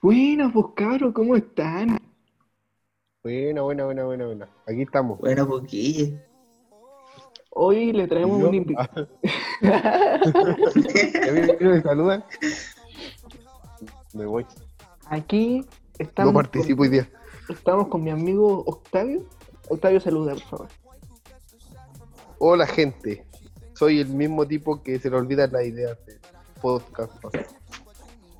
[0.00, 1.98] Buenas, pues cabros, ¿cómo están?
[3.24, 4.48] Buena, buena, buena, buena, buena.
[4.68, 5.18] Aquí estamos.
[5.18, 6.24] Bueno, poquille.
[7.50, 9.08] Hoy le traemos un invitado.
[9.64, 10.20] Ah,
[11.60, 12.24] ¿Ya me, saludan?
[14.14, 14.46] Me voy.
[15.06, 15.66] Aquí
[15.98, 17.10] estamos, No participo hoy día.
[17.48, 19.26] Con, estamos con mi amigo Octavio.
[19.68, 20.68] Octavio, saluda, por favor.
[22.38, 23.26] Hola, gente.
[23.74, 26.20] Soy el mismo tipo que se le olvidan las ideas del
[26.60, 27.12] podcast.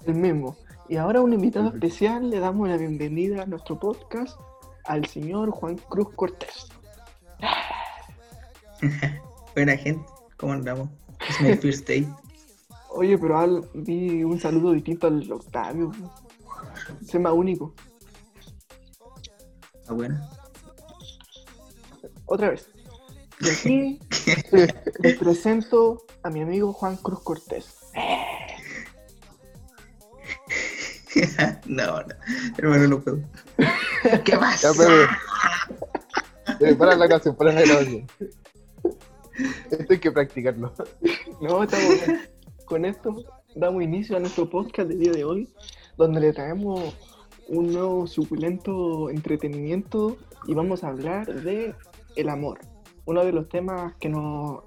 [0.07, 0.57] El mismo.
[0.89, 4.41] Y ahora un invitado especial, le damos la bienvenida a nuestro podcast
[4.84, 6.69] al señor Juan Cruz Cortés.
[9.55, 10.02] Buena gente,
[10.38, 10.88] ¿cómo andamos?
[11.29, 12.09] Es mi first date.
[12.88, 15.93] Oye, pero al, vi un saludo distinto al Octavio.
[17.05, 17.74] Se más único.
[19.74, 20.27] Está bueno.
[22.24, 22.66] Otra vez.
[23.41, 24.01] Y aquí
[25.01, 27.77] les presento a mi amigo Juan Cruz Cortés.
[31.67, 32.15] no, no.
[32.57, 33.19] Hermano, no puedo.
[34.24, 34.73] ¿Qué Ya, pasa?
[36.79, 38.07] para la canción, para la grabación.
[39.71, 40.73] Esto hay que practicarlo.
[41.41, 42.21] No, estamos bien.
[42.65, 45.49] Con esto damos inicio a nuestro podcast del día de hoy,
[45.97, 46.97] donde le traemos
[47.47, 50.16] un nuevo suculento entretenimiento
[50.49, 51.77] y vamos a hablar de
[52.16, 52.59] el amor,
[53.05, 54.65] uno de los temas que nos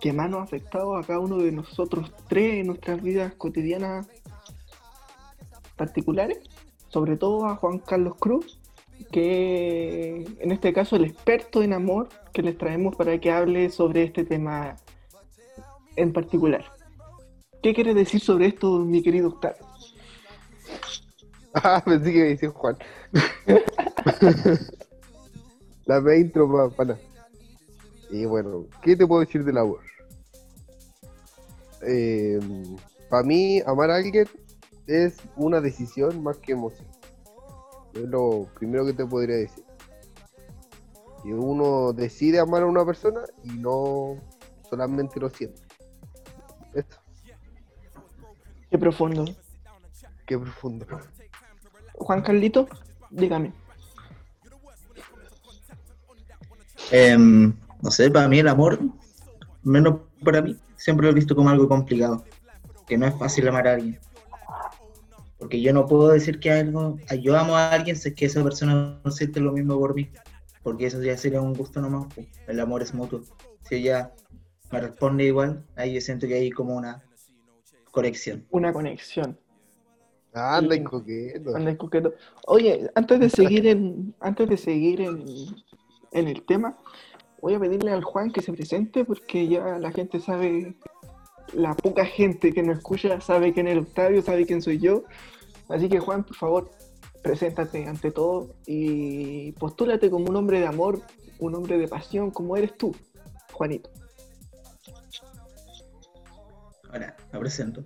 [0.00, 4.06] que más nos ha afectado a cada uno de nosotros tres en nuestras vidas cotidianas
[5.76, 6.38] particulares,
[6.88, 8.60] sobre todo a Juan Carlos Cruz,
[9.12, 14.04] que en este caso el experto en amor que les traemos para que hable sobre
[14.04, 14.76] este tema
[15.96, 16.64] en particular.
[17.62, 19.66] ¿Qué quiere decir sobre esto, mi querido Octavio?
[21.54, 22.76] Ah, pensé que me decía Juan.
[25.86, 26.70] La me intro.
[28.10, 29.80] Y bueno, ¿qué te puedo decir del amor?
[33.08, 34.28] Para mí, amar a alguien
[34.86, 36.86] es una decisión más que emoción.
[37.94, 39.64] Es lo primero que te podría decir.
[41.22, 44.16] Que uno decide amar a una persona y no
[44.68, 45.60] solamente lo siente.
[46.74, 46.96] Esto,
[48.70, 49.24] Qué profundo.
[50.26, 50.86] qué profundo.
[51.94, 52.68] Juan Carlito,
[53.10, 53.52] dígame.
[56.90, 58.78] Em, no sé, para mí el amor,
[59.62, 62.24] menos para mí, siempre lo he visto como algo complicado.
[62.86, 63.98] Que no es fácil amar a alguien.
[65.38, 68.42] Porque yo no puedo decir que algo, yo amo a alguien si es que esa
[68.42, 70.10] persona no siente lo mismo por mí.
[70.62, 72.06] Porque eso ya sería un gusto nomás.
[72.14, 72.26] pues.
[72.46, 73.20] El amor es mutuo.
[73.62, 74.12] Si ella
[74.72, 77.04] me responde igual, ahí yo siento que hay como una
[77.90, 78.46] conexión.
[78.50, 79.38] Una conexión.
[80.32, 81.56] Anda, y coqueto.
[81.56, 82.14] Anda el coqueto.
[82.46, 85.24] Oye, antes de seguir en, antes de seguir en,
[86.12, 86.76] en el tema,
[87.40, 90.76] voy a pedirle al Juan que se presente porque ya la gente sabe,
[91.52, 95.04] la poca gente que nos escucha sabe quién es Octavio, sabe quién soy yo.
[95.68, 96.70] Así que Juan, por favor,
[97.22, 101.02] preséntate ante todo y postúlate como un hombre de amor,
[101.38, 102.94] un hombre de pasión, como eres tú,
[103.52, 103.90] Juanito.
[106.90, 107.84] Ahora, me presento.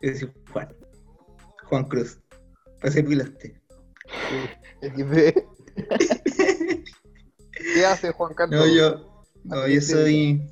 [0.00, 0.68] Yo soy Juan.
[1.64, 2.18] Juan Cruz.
[2.80, 3.60] Para servirte.
[4.80, 5.34] XD.
[7.74, 8.60] ¿Qué hace Juan Carlos?
[8.60, 10.42] No, yo, no, yo soy.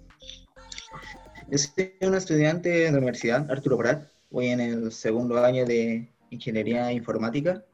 [1.50, 4.06] Yo soy un estudiante de la Universidad Arturo Prat.
[4.31, 7.64] Voy en el segundo año de Ingeniería Informática.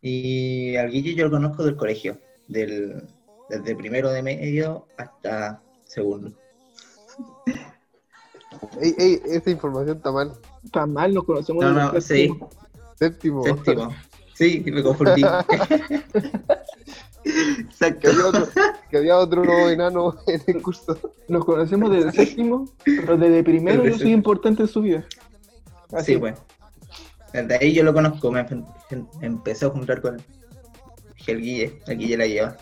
[0.00, 3.02] Y al Guille yo lo conozco del colegio, del,
[3.48, 6.32] desde primero de medio hasta segundo.
[8.80, 10.32] Ey, ey, esa información está mal.
[10.64, 12.32] Está mal, nos conocemos No, no, sí,
[12.96, 13.44] séptimo.
[13.44, 13.44] Séptimo.
[13.44, 13.94] séptimo.
[14.34, 15.22] Sí, me confundí.
[18.00, 18.48] Que había, otro,
[18.90, 20.98] que había otro enano en el curso.
[21.28, 25.04] Nos conocemos desde el séptimo, pero desde primero yo soy importante en su vida.
[25.92, 26.36] Así, Sí, bueno.
[27.32, 30.16] Desde ahí yo lo conozco, me em- em- empecé a juntar con
[31.26, 32.56] el Guille, el Guille la lleva.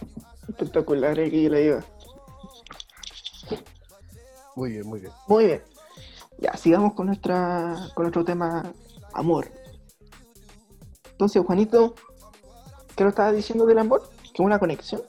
[0.49, 1.85] espectacular aquí la lleva.
[4.57, 5.13] Muy bien, muy bien.
[5.29, 5.63] Muy bien.
[6.39, 8.73] Ya, sigamos con nuestra con nuestro tema
[9.13, 9.51] amor.
[11.13, 11.95] Entonces, Juanito,
[12.95, 14.03] ¿qué nos estabas diciendo del amor?
[14.37, 15.01] Que una conexión.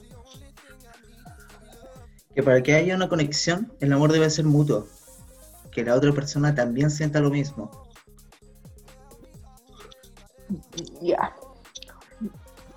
[2.34, 4.88] Que para que haya una conexión, el amor debe ser mutuo.
[5.70, 7.70] Que la otra persona también sienta lo mismo.
[11.02, 11.36] Ya.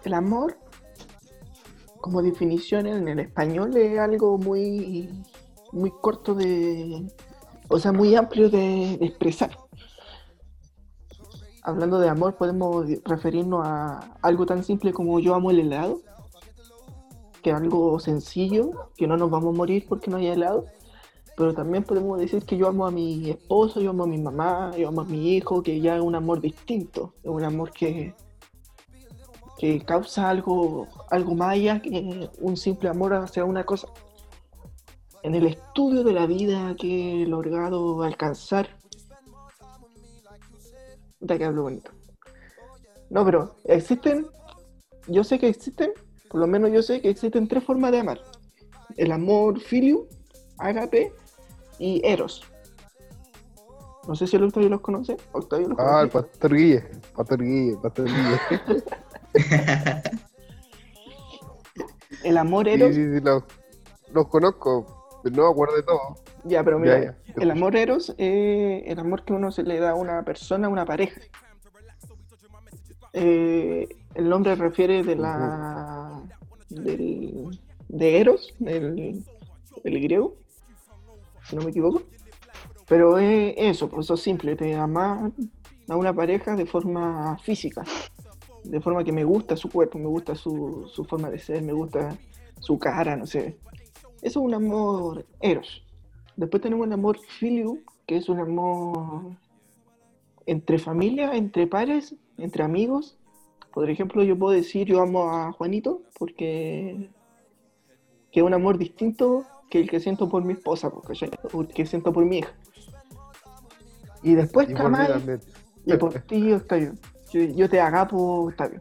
[0.02, 0.58] El amor,
[2.00, 5.23] como definición en el español, es algo muy,
[5.70, 7.06] muy corto de.
[7.69, 9.56] O sea, muy amplio de, de expresar.
[11.62, 16.03] Hablando de amor, podemos referirnos a algo tan simple como yo amo el helado,
[17.42, 20.66] que algo sencillo, que no nos vamos a morir porque no haya helado,
[21.37, 24.72] pero también podemos decir que yo amo a mi esposo, yo amo a mi mamá,
[24.76, 28.14] yo amo a mi hijo, que ya es un amor distinto, es un amor que,
[29.58, 33.88] que causa algo, algo más allá que un simple amor hacia una cosa.
[35.22, 38.69] En el estudio de la vida que he logrado alcanzar,
[41.20, 41.90] da que hablo bonito.
[43.10, 44.26] No, pero existen,
[45.08, 45.93] yo sé que existen,
[46.31, 48.21] por lo menos yo sé que existen tres formas de amar.
[48.97, 50.06] El amor filio,
[50.59, 51.12] agape
[51.81, 52.44] y Eros.
[54.06, 55.17] No sé si el Octavio los conoce.
[55.32, 56.09] Octavio los Ah, el.
[56.09, 56.85] Pastor Guille.
[57.17, 58.82] Pastor Guille, Pastor Guille.
[62.25, 62.94] El amor Eros.
[62.94, 63.43] sí, sí, los,
[64.12, 65.21] los conozco.
[65.23, 66.00] pero No me acuerdo de todo.
[66.44, 69.62] Ya, pero mira, Ya, ya, te el amor Eros es el amor que uno se
[69.62, 71.21] le da a una persona, a una pareja.
[73.12, 76.22] Eh, el nombre refiere de la
[76.68, 77.58] del,
[77.88, 79.24] de Eros, del,
[79.84, 80.36] del griego,
[81.44, 82.02] si no me equivoco.
[82.88, 85.32] Pero es eso, pues eso es simple, te amas
[85.88, 87.84] a una pareja de forma física,
[88.64, 91.72] de forma que me gusta su cuerpo, me gusta su, su forma de ser, me
[91.72, 92.16] gusta
[92.58, 93.58] su cara, no sé.
[94.22, 95.84] Eso es un amor Eros.
[96.36, 99.36] Después tenemos el amor filio, que es un amor
[100.46, 103.16] entre familia, entre pares, entre amigos.
[103.72, 107.11] Por ejemplo, yo puedo decir yo amo a Juanito porque
[108.32, 111.31] que es un amor distinto que el que siento por mi esposa, ¿cachai?
[111.52, 112.52] o el que siento por mi hija.
[114.22, 115.40] Y después Y Kamal, también.
[115.87, 116.93] y por ti, Octavio.
[117.32, 118.81] Yo, yo te agapo, Octavio.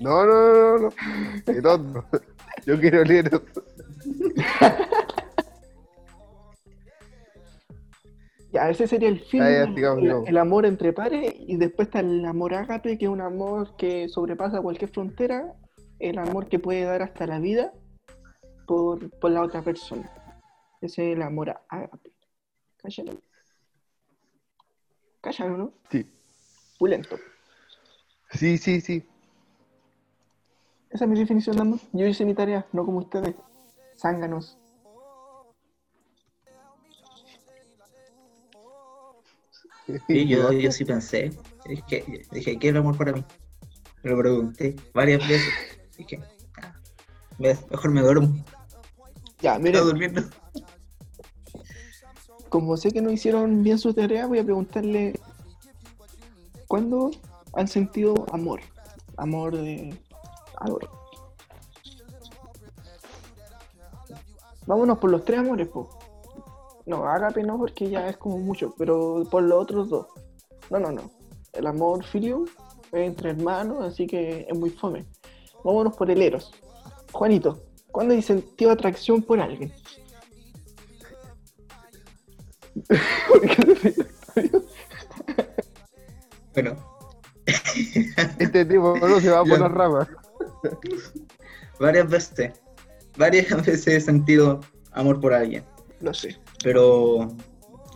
[0.00, 0.78] No, no, no, no.
[0.78, 0.90] no.
[1.44, 2.04] Qué tonto.
[2.66, 3.30] Yo quiero leer.
[8.52, 10.28] Ya, ese sería el fin, ya, sigamos, el, sigamos.
[10.28, 14.08] el amor entre pares, y después está el amor ágape, que es un amor que
[14.08, 15.54] sobrepasa cualquier frontera,
[15.98, 17.72] el amor que puede dar hasta la vida
[18.66, 20.10] por, por la otra persona.
[20.82, 22.12] Ese es el amor ágape.
[22.76, 23.12] Cállalo.
[25.22, 25.72] Cállalo, ¿no?
[25.90, 26.06] Sí.
[26.78, 27.16] Pulento.
[28.32, 29.06] Sí, sí, sí.
[30.90, 31.78] Esa es mi definición de amor.
[31.92, 33.34] Yo hice mi tarea, no como ustedes.
[33.96, 34.58] Zánganos.
[40.06, 41.30] Sí, yo, yo sí pensé.
[41.64, 43.24] Dije, dije, ¿qué es el amor para mí?
[44.02, 45.52] Lo pregunté varias veces.
[45.96, 46.20] Dije,
[46.62, 46.74] ah,
[47.38, 48.34] me- mejor me duermo.
[49.40, 50.22] Ya, Estaba miren, durmiendo.
[52.48, 55.18] como sé que no hicieron bien su tarea, voy a preguntarle
[56.68, 57.10] ¿cuándo
[57.54, 58.60] han sentido amor?
[59.16, 59.98] Amor de
[60.56, 60.88] amor.
[64.66, 65.90] Vámonos por los tres amores, po.
[66.86, 70.06] No, ágape no, porque ya es como mucho, pero por los otros dos.
[70.70, 71.10] No, no, no.
[71.52, 72.44] El amor filio
[72.92, 75.04] es entre hermanos, así que es muy fome.
[75.64, 76.52] Vámonos por el Eros.
[77.12, 79.72] Juanito, ¿cuándo has sentido atracción por alguien?
[86.54, 86.76] Bueno,
[88.38, 90.08] Este tipo no se va por las ramas.
[91.78, 92.52] varias veces.
[93.16, 94.60] Varias veces he sentido
[94.92, 95.64] amor por alguien.
[96.00, 96.36] No sé.
[96.62, 97.36] Pero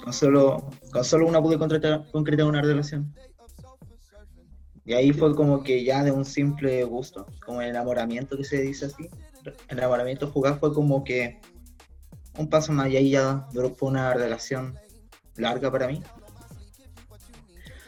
[0.02, 3.12] con solo, con solo una pude concretar, concretar una relación.
[4.84, 8.60] Y ahí fue como que ya de un simple gusto, como el enamoramiento que se
[8.60, 9.08] dice así.
[9.68, 11.40] El enamoramiento jugar fue como que
[12.38, 14.78] un paso más y ahí ya duró una relación
[15.36, 16.02] larga para mí.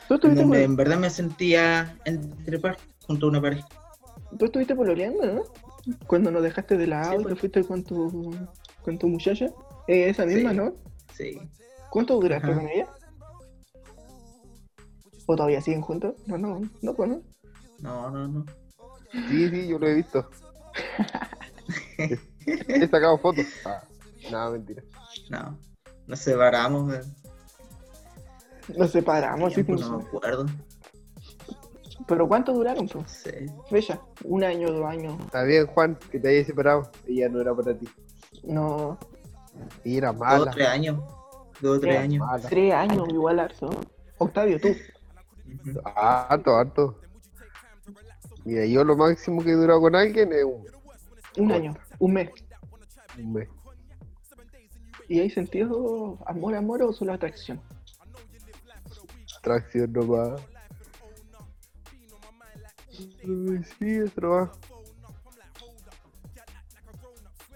[0.08, 3.68] ¿Tú En donde en verdad me sentía entre par junto a una pareja.
[4.38, 5.42] tú estuviste pololeando, ¿no?
[6.06, 7.40] Cuando nos dejaste de lado Sí, y te pues.
[7.40, 8.34] fuiste con tu,
[8.82, 9.50] con tu muchacha.
[9.88, 10.56] Eh, esa misma, Sí.
[10.56, 10.74] ¿no?
[11.14, 11.40] Sí.
[11.90, 12.56] ¿Cuánto duraste Ajá.
[12.60, 12.86] con ella?
[15.26, 16.14] ¿O todavía siguen juntos?
[16.26, 17.22] No, no, no, pues no.
[17.80, 18.44] No, no, no.
[19.28, 20.28] Sí, sí, yo lo he visto.
[22.46, 23.46] He sacado fotos.
[23.64, 23.82] Ah,
[24.30, 24.82] nada, mentira.
[25.30, 25.58] No.
[26.06, 26.94] Nos separamos.
[26.94, 27.00] eh,
[28.76, 29.80] Nos separamos, sí, pues.
[29.80, 30.46] no me acuerdo.
[32.06, 33.10] Pero ¿cuánto duraron, No pues?
[33.10, 33.46] sé.
[33.68, 35.18] Fecha, un año, dos años.
[35.26, 36.90] Está bien, Juan, que te hayas separado.
[37.06, 37.86] Ella no era para ti.
[38.44, 38.98] No,
[39.84, 40.50] Y era Dos o mala.
[40.50, 40.98] tres años.
[41.60, 42.26] Dos o tres años.
[42.26, 42.48] Mala.
[42.48, 43.70] tres años, igual harto.
[44.18, 44.68] Octavio, tú.
[45.94, 47.00] Harto, harto.
[48.44, 50.64] Mira, yo lo máximo que he durado con alguien es un,
[51.36, 52.30] Un año, un mes.
[53.18, 53.48] un mes.
[55.08, 57.60] ¿Y hay sentido amor, amor o solo atracción?
[59.38, 60.40] Atracción nomás.
[62.90, 64.50] Sí, eso nomás.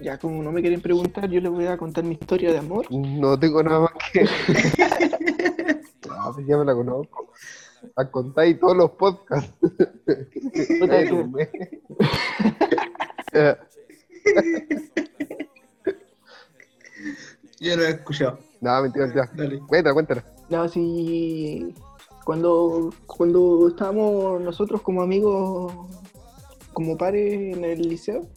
[0.03, 2.87] Ya, como no me quieren preguntar, yo les voy a contar mi historia de amor.
[2.91, 4.27] No tengo nada más que.
[6.35, 7.33] Pues ya me la conozco.
[7.97, 9.53] La contáis todos los podcasts.
[17.61, 18.39] Yo no he escuchado.
[18.61, 19.31] No, mentira, mentira.
[19.35, 19.59] Dale.
[19.67, 20.25] Cuéntala, cuéntala.
[20.49, 21.75] No, sí.
[22.25, 25.73] Cuando, cuando estábamos nosotros como amigos,
[26.73, 28.29] como pares en el liceo,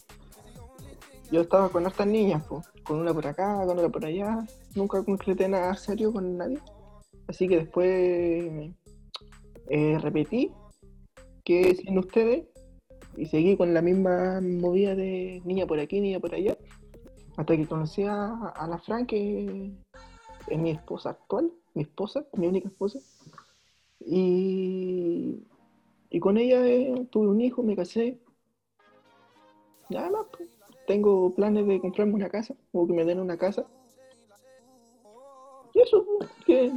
[1.30, 4.46] yo estaba con hartas niñas, po, con una por acá, con otra por allá.
[4.74, 6.58] Nunca concreté nada serio con nadie.
[7.26, 8.72] Así que después
[9.68, 10.52] eh, repetí
[11.44, 12.46] que sin ustedes
[13.16, 16.56] y seguí con la misma movida de niña por aquí, niña por allá.
[17.36, 19.72] Hasta que conocí a, a la Fran, que
[20.48, 22.98] es mi esposa actual, mi esposa, mi única esposa.
[24.00, 25.42] Y,
[26.10, 28.20] y con ella eh, tuve un hijo, me casé.
[29.90, 30.55] Nada más, pues.
[30.86, 33.64] Tengo planes de comprarme una casa, o que me den una casa.
[35.74, 36.04] Y eso,
[36.46, 36.72] que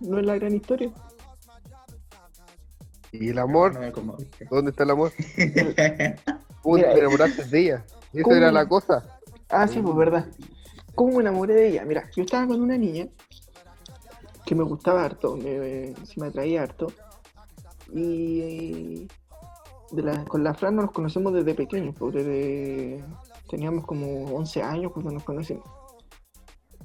[0.00, 0.92] no es la gran historia.
[3.12, 3.74] ¿Y el amor?
[3.78, 4.16] No.
[4.50, 5.12] ¿Dónde está el amor?
[6.62, 7.84] ¿Cómo Mira, te enamoraste de ella?
[8.12, 8.36] Esa ¿cómo?
[8.36, 9.20] era la cosa.
[9.48, 10.26] Ah, sí, pues verdad.
[10.94, 11.84] ¿Cómo me enamoré de ella?
[11.84, 13.06] Mira, yo estaba con una niña
[14.44, 16.88] que me gustaba harto, me, se me atraía harto.
[17.92, 19.06] Y
[19.92, 23.04] de la- con la Fran nos conocemos desde pequeños, porque desde-
[23.54, 25.64] teníamos como 11 años cuando nos conocimos.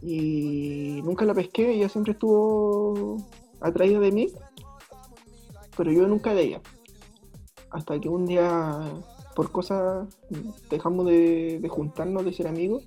[0.04, 3.18] Y nunca la pesqué, ella siempre estuvo
[3.60, 4.32] atraída de mí,
[5.76, 6.62] pero yo nunca de ella.
[7.72, 8.80] Hasta que un día,
[9.36, 10.08] por cosas,
[10.70, 12.84] dejamos de, de juntarnos, de ser amigos,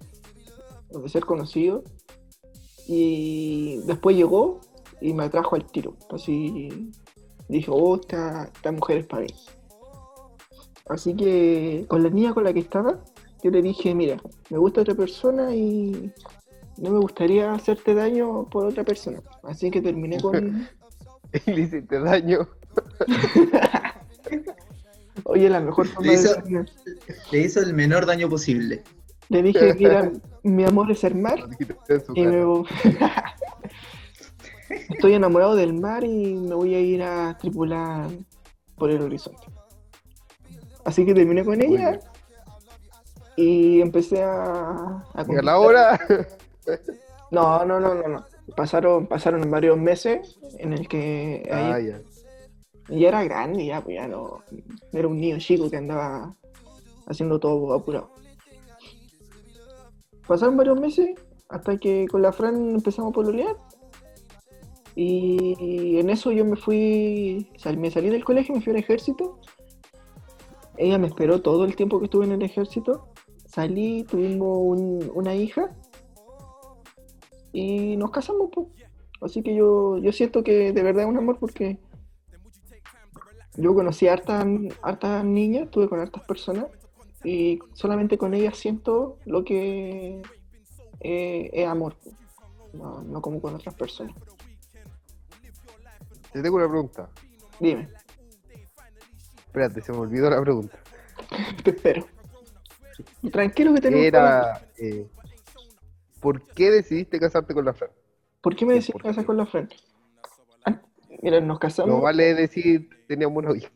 [0.91, 1.83] de ser conocidos.
[2.87, 4.61] Y después llegó
[5.01, 5.97] y me atrajo al tiro.
[6.09, 6.93] Así
[7.49, 9.35] dije, oh, esta, esta mujer es para mí.
[10.89, 13.03] Así que con la niña con la que estaba,
[13.43, 14.17] yo le dije, mira,
[14.51, 16.13] me gusta otra persona y
[16.79, 19.21] no me gustaría hacerte daño por otra persona.
[19.43, 20.69] Así que terminé con...
[21.47, 22.47] Le hiciste daño.
[25.25, 26.43] Oye, la mejor forma Le de hizo-
[27.31, 28.83] Le hizo el menor daño posible.
[29.29, 30.11] Le dije, mira,
[30.43, 31.39] mi amor es el mar
[32.15, 32.67] y me voy-
[34.91, 38.11] Estoy enamorado del mar y me voy a ir a tripular
[38.77, 39.47] por el horizonte.
[40.85, 42.01] Así que terminé con ella.
[43.37, 45.99] Y empecé a, a Y a la hora.
[47.33, 48.27] No, no, no, no, no.
[48.55, 52.03] Pasaron, pasaron varios meses en el que Ah, ahí- ya.
[52.91, 54.41] ya era grande, ya, pues ya no.
[54.93, 56.37] Era un niño chico que andaba
[57.07, 58.11] haciendo todo apurado.
[60.27, 61.11] Pasaron varios meses
[61.49, 63.57] hasta que con la Fran empezamos a pololear.
[64.95, 69.39] Y en eso yo me fui, sal- me salí del colegio, me fui al ejército.
[70.77, 73.09] Ella me esperó todo el tiempo que estuve en el ejército.
[73.52, 75.71] Salí, tuvimos un- una hija
[77.52, 78.49] y nos casamos.
[78.52, 78.66] pues.
[79.21, 81.78] Así que yo, yo siento que de verdad es un amor porque
[83.56, 84.47] yo conocí a hartas,
[84.82, 86.66] hartas niñas, estuve con hartas personas
[87.23, 90.23] y solamente con ellas siento lo que
[91.00, 91.94] eh, es amor,
[92.73, 94.14] no, no como con otras personas.
[96.32, 97.11] Te tengo una pregunta.
[97.61, 97.88] Dime,
[99.47, 100.78] Espérate, se me olvidó la pregunta.
[101.62, 102.06] te espero.
[103.30, 104.66] Tranquilo que tenemos Era.
[104.78, 105.06] eh,
[106.21, 107.90] ¿Por qué decidiste casarte con la Fran?
[108.40, 109.68] ¿Por qué me decís ¿Por casar con la Fran?
[110.64, 110.80] Ah,
[111.23, 111.94] Mira, nos casamos.
[111.97, 113.71] No vale decir teníamos una hija.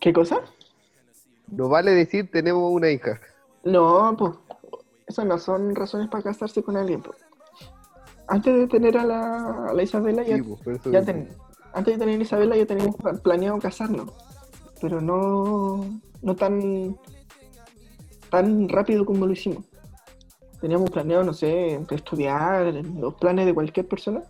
[0.00, 0.40] ¿Qué cosa?
[1.48, 3.20] No vale decir tenemos una hija.
[3.64, 4.32] No, pues,
[5.06, 7.02] esas no son razones para casarse con alguien.
[7.02, 7.18] pues.
[8.26, 11.28] Antes de tener a la, a la Isabela, ya, pues, ya ten-
[11.72, 14.12] antes de tener a Isabela ya teníamos pla- planeado casarnos.
[14.80, 16.96] Pero no, no tan,
[18.30, 19.64] tan rápido como lo hicimos.
[20.60, 24.22] Teníamos planeado, no sé, estudiar, los planes de cualquier persona.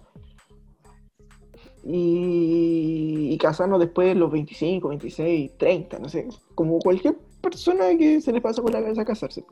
[1.84, 6.28] Y, casarnos después de los 25, 26, 30, no sé.
[6.54, 9.44] Como cualquier persona que se le pasa por la cabeza casarse.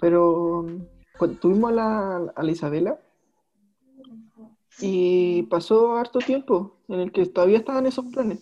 [0.00, 0.66] Pero
[1.18, 3.00] cuando tuvimos a la, a la Isabela
[4.80, 8.38] y pasó harto tiempo en el que todavía estaban esos planes.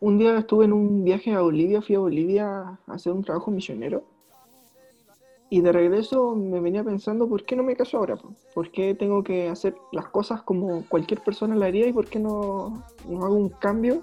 [0.00, 3.50] Un, día estuve en un viaje a Bolivia, fui a Bolivia a hacer un trabajo
[3.50, 4.04] misionero.
[5.48, 8.16] Y de regreso me venía pensando, ¿por qué no me caso ahora?
[8.16, 8.34] po?
[8.54, 12.20] ¿Por qué tengo que hacer las cosas como cualquier persona la haría y por qué
[12.20, 14.02] no, no hago un cambio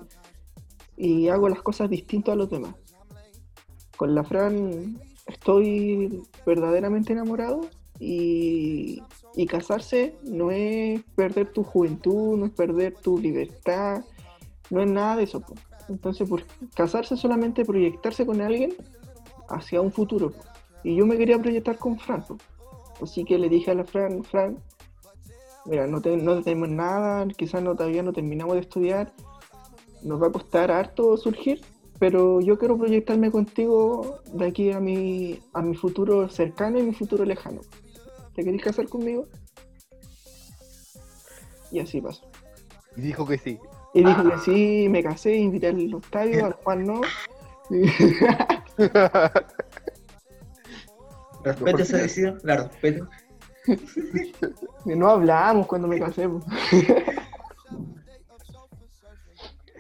[0.98, 2.76] y hago las cosas distintas a los demás?
[3.96, 7.62] Con la Fran estoy verdaderamente enamorado
[7.98, 9.02] y,
[9.36, 14.04] y casarse no es perder tu juventud, no es perder tu libertad,
[14.70, 15.44] no es nada de eso.
[15.90, 16.44] Entonces, por
[16.76, 18.74] casarse solamente proyectarse con alguien
[19.50, 20.34] hacia un futuro.
[20.84, 22.24] Y yo me quería proyectar con Fran.
[23.02, 24.58] Así que le dije a la Fran, Fran,
[25.66, 29.14] mira, no, te- no tenemos nada, quizás no, todavía no terminamos de estudiar,
[30.04, 31.62] nos va a costar harto surgir,
[32.00, 36.94] pero yo quiero proyectarme contigo de aquí a mi, a mi futuro cercano y mi
[36.94, 37.62] futuro lejano.
[38.36, 39.26] ¿Te querés casar conmigo?
[41.72, 42.24] Y así pasó.
[42.96, 43.60] Y dijo que sí.
[43.98, 47.02] Y dijo que sí, me casé, invité al Octavio, al Juan no.
[51.44, 53.08] Respeto esa decisión, la respeto.
[54.86, 56.28] Y no hablamos cuando me casé.
[56.30, 56.42] po.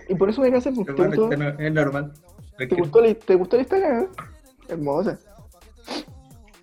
[0.09, 0.71] y por eso me casé.
[0.71, 0.83] po.
[0.85, 2.13] ¿Te, Hermano, gustó, esto no- es normal.
[2.57, 3.99] te gustó la, ¿Te gustó la historia?
[3.99, 4.07] eh?
[4.69, 5.19] Hermosa.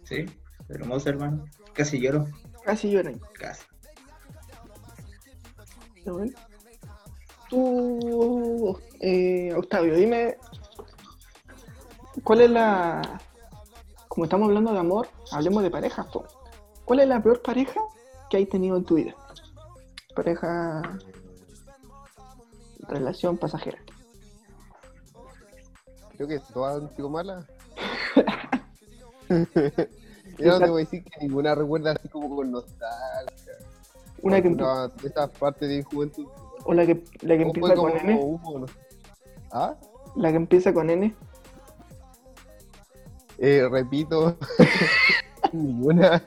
[0.04, 0.26] Sí,
[0.68, 1.44] hermoso hermano.
[1.72, 2.26] Casi lloro.
[2.64, 3.20] Casi lloran.
[3.38, 3.62] Casi.
[5.96, 6.32] ¿Está bueno?
[7.54, 10.36] Tú, eh, Octavio, dime,
[12.24, 13.20] ¿cuál es la...
[14.08, 16.08] Como estamos hablando de amor, hablemos de parejas.
[16.84, 17.80] ¿Cuál es la peor pareja
[18.28, 19.14] que hay tenido en tu vida?
[20.16, 20.82] Pareja...
[22.88, 23.78] Relación pasajera.
[26.16, 27.46] Creo que todas han sido malas.
[30.38, 33.52] Yo no te voy a decir que ninguna recuerda así como con nostalgia.
[34.22, 36.26] Una que, Una esas partes de mi juventud.
[36.64, 38.18] O la que, la que empieza con N.
[38.20, 38.66] humo.
[39.52, 39.74] ¿Ah?
[40.16, 41.14] La que empieza con N.
[43.38, 44.36] Eh, repito,
[45.52, 46.22] ninguna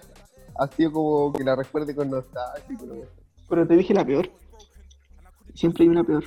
[0.55, 2.77] ha sido como que la recuerde con nostalgia.
[2.79, 3.05] pero-
[3.49, 4.29] Pero te dije la peor.
[5.53, 6.23] Siempre hay una peor.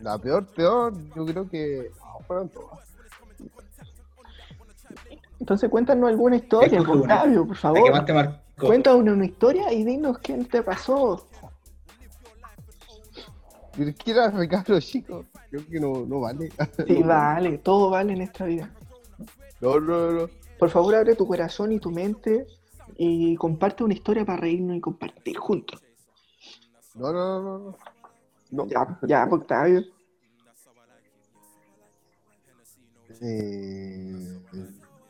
[0.00, 2.78] La peor, peor, yo creo que ah, fueron todas.
[5.40, 6.80] Entonces cuéntanos alguna historia.
[6.80, 7.90] Octavio, por favor.
[7.90, 8.66] más te marcó.
[8.66, 11.26] Cuéntanos una historia y dinos qué te pasó.
[13.76, 15.26] Pero es que era recabro chico.
[15.50, 16.50] Creo que no, no vale.
[16.86, 18.70] Sí, vale, todo vale en esta vida.
[19.60, 20.30] No, no, no.
[20.58, 22.46] Por favor, abre tu corazón y tu mente
[22.96, 25.82] y comparte una historia para reírnos y compartir juntos.
[26.94, 27.76] No, no, no, no.
[28.50, 28.66] No.
[28.68, 29.82] Ya, ya, Octavio.
[33.20, 34.38] Eh,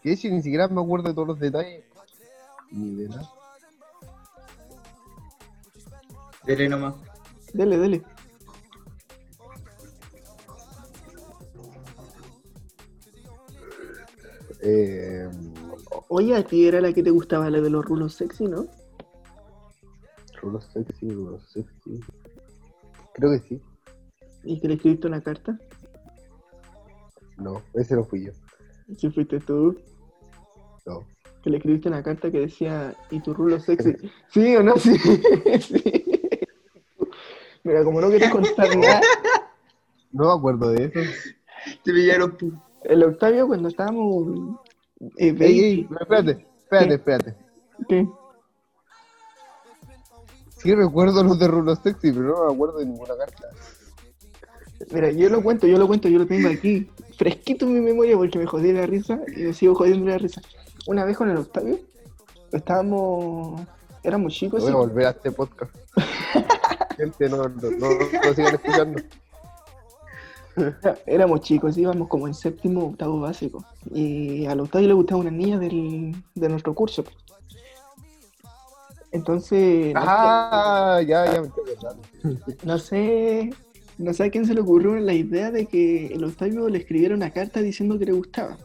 [0.03, 1.85] ¿Qué si ni siquiera me acuerdo de todos los detalles?
[2.71, 3.31] Ni de nada.
[6.45, 6.95] Dele nomás.
[7.53, 8.16] Dele, dele.
[14.69, 15.29] Eh,
[16.09, 18.67] Oye, a ti era la que te gustaba, la de los rulos sexy, ¿no?
[20.43, 22.01] rulos sexy, rulos sexy.
[23.15, 23.63] Creo que sí.
[24.45, 25.59] Y que le escribiste una carta.
[27.39, 28.33] No, ese no fui yo.
[28.97, 29.77] Si fuiste tú,
[30.85, 31.07] No.
[31.43, 33.95] que le escribiste una carta que decía, ¿y tu rulo sexy?
[34.33, 34.75] ¿Sí o no?
[34.79, 34.99] Sí.
[35.61, 36.03] sí.
[37.65, 39.01] Mira, como no querés contar nada,
[40.13, 41.01] No me acuerdo de eso.
[41.85, 42.53] Te pillaron tú.
[42.89, 44.59] El Octavio cuando estábamos...
[45.19, 47.37] Eh, Ey, ey, espérate, espérate, espérate.
[47.89, 48.09] ¿qué?
[50.57, 53.49] Sí recuerdo los de rulos sexy, pero no me acuerdo de ninguna carta.
[54.91, 58.17] Mira, yo lo cuento, yo lo cuento, yo lo tengo aquí, fresquito en mi memoria
[58.17, 60.41] porque me jodí la risa y me sigo jodiendo la risa.
[60.87, 61.79] Una vez con el Octavio,
[62.53, 63.61] estábamos,
[64.03, 65.75] éramos chicos, Voy a volver a este podcast.
[66.97, 67.89] Gente, no, no, no,
[68.25, 69.03] no sigan escuchando.
[71.07, 73.65] éramos chicos, íbamos como en séptimo, octavo básico.
[73.93, 77.05] Y al Octavio le gustaba una niña del, de nuestro curso.
[79.13, 81.65] Entonces, no Ah, ya, ya me estoy
[82.65, 83.51] no sé,
[83.99, 87.15] no sé a quién se le ocurrió la idea de que el Octavio le escribiera
[87.15, 88.59] una carta diciendo que le gustaba.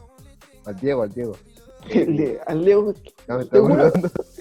[0.66, 1.36] Al Diego, al Diego.
[1.90, 3.92] El de- al me estoy ¿Seguro?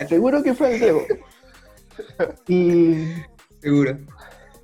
[0.08, 1.02] Seguro que fue el Diego.
[2.48, 3.08] Y
[3.62, 3.98] Seguro.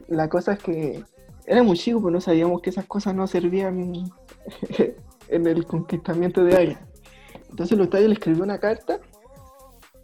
[0.07, 1.03] la cosa es que
[1.47, 3.79] era muy chico, pues no sabíamos que esas cosas no servían
[5.29, 6.77] en el conquistamiento de alguien.
[7.49, 8.99] Entonces Octavio le escribió una carta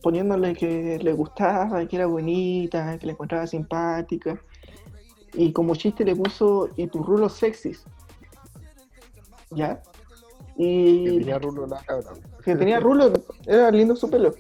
[0.02, 4.42] poniéndole que le gustaba, que era bonita, que le encontraba simpática.
[5.34, 7.84] Y como chiste le puso, y tus rulos sexys.
[9.52, 9.82] ¿Ya?
[10.56, 12.12] Que Y tenía rulo la cabra.
[12.44, 13.12] que tenía rulo,
[13.46, 14.34] era lindo su pelo.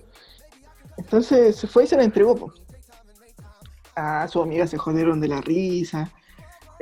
[0.98, 2.36] Entonces se fue y se la entregó.
[2.36, 2.54] po.
[3.96, 6.12] A su amiga se jodieron de la risa,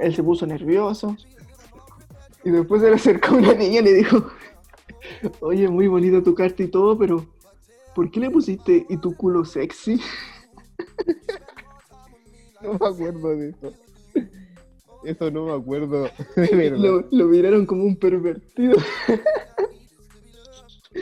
[0.02, 1.16] él se puso nervioso.
[2.44, 4.32] Y después se le acercó una niña y le dijo,
[5.42, 7.26] oye, muy bonita tu carta y todo, pero
[7.94, 10.00] ¿por qué le pusiste y tu culo sexy?
[12.62, 13.74] No me acuerdo de eso.
[15.04, 16.04] Eso no me acuerdo.
[16.36, 16.78] De verdad.
[16.78, 18.78] Lo, lo miraron como un pervertido.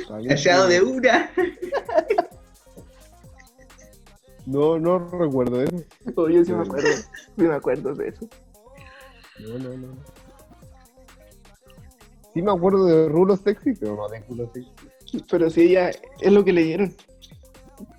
[0.08, 1.30] Callado de una.
[4.46, 5.84] No, no recuerdo eso.
[6.16, 8.28] Oye, sí me acuerdo, sí me acuerdo de eso.
[9.40, 9.88] No, no, no.
[12.34, 14.72] Sí me acuerdo de rulo sexy, pero no de culo sexy.
[15.30, 16.96] Pero sí, ella es lo que leyeron.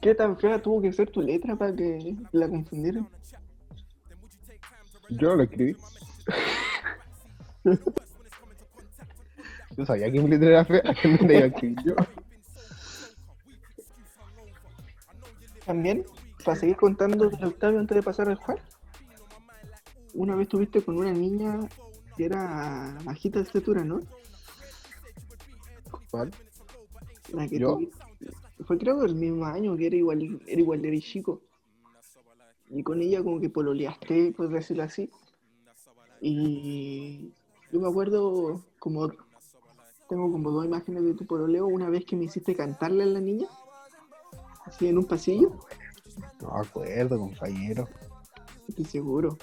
[0.00, 3.08] ¿Qué tan fea tuvo que ser tu letra para que la confundieran?
[5.08, 5.76] Yo no lo escribí.
[9.76, 11.94] Yo sabía que mi letra era fea, que no la iba a escribir yo.
[15.64, 16.04] También,
[16.44, 18.58] para seguir contando de Octavio antes de pasar al Juan,
[20.14, 21.60] una vez estuviste con una niña
[22.16, 24.00] que era bajita de estatura, ¿no?
[26.10, 26.30] ¿Cuál?
[27.32, 27.78] La que ¿Yo?
[28.66, 31.40] Fue creo que el mismo año, que era igual, era igual de chico.
[32.68, 35.10] Y con ella como que pololeaste, por decirlo así.
[36.20, 37.32] Y
[37.72, 39.10] yo me acuerdo como
[40.08, 43.20] tengo como dos imágenes de tu pololeo, una vez que me hiciste cantarle a la
[43.20, 43.46] niña,
[44.64, 45.52] así en un pasillo,
[46.40, 47.88] No me acuerdo, compañero.
[48.68, 49.38] estoy seguro.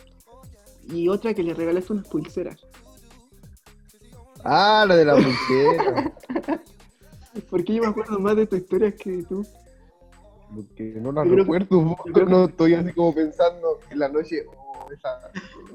[0.89, 2.65] Y otra que le regalaste unas pulseras.
[4.43, 6.13] Ah, la de la pulsera.
[7.49, 9.45] Porque yo me acuerdo más de tu historia que tú.
[10.55, 14.07] Porque no la Yo creo que- recuerdo, que- no estoy así como pensando en la
[14.09, 15.19] noche, oh, esa...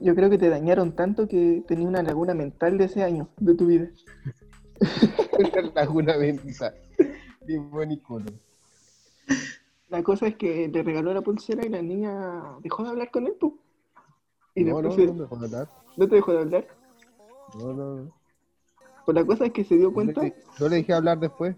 [0.00, 3.54] Yo creo que te dañaron tanto que tenía una laguna mental de ese año de
[3.54, 3.88] tu vida.
[5.38, 6.14] esa laguna
[7.90, 8.26] icono.
[9.88, 13.26] La cosa es que le regaló la pulsera y la niña dejó de hablar con
[13.26, 13.34] él.
[14.54, 15.68] Y No, no, después no me puedo hablar.
[15.96, 16.66] no te dejó de hablar.
[17.58, 18.12] No, no, no.
[19.04, 20.22] Pues la cosa es que se dio Yo cuenta.
[20.58, 21.56] yo le dejé hablar después.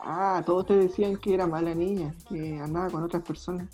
[0.00, 3.68] Ah, todos te decían que era mala niña, que andaba con otras personas.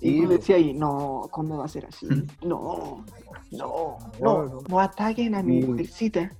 [0.00, 0.38] Sí, y pues.
[0.40, 2.06] decías ahí, no, ¿cómo va a ser así?
[2.42, 3.04] No,
[3.50, 4.60] no, no, No, no.
[4.68, 5.68] no ataquen a mi Sí.
[5.68, 6.32] mujercita.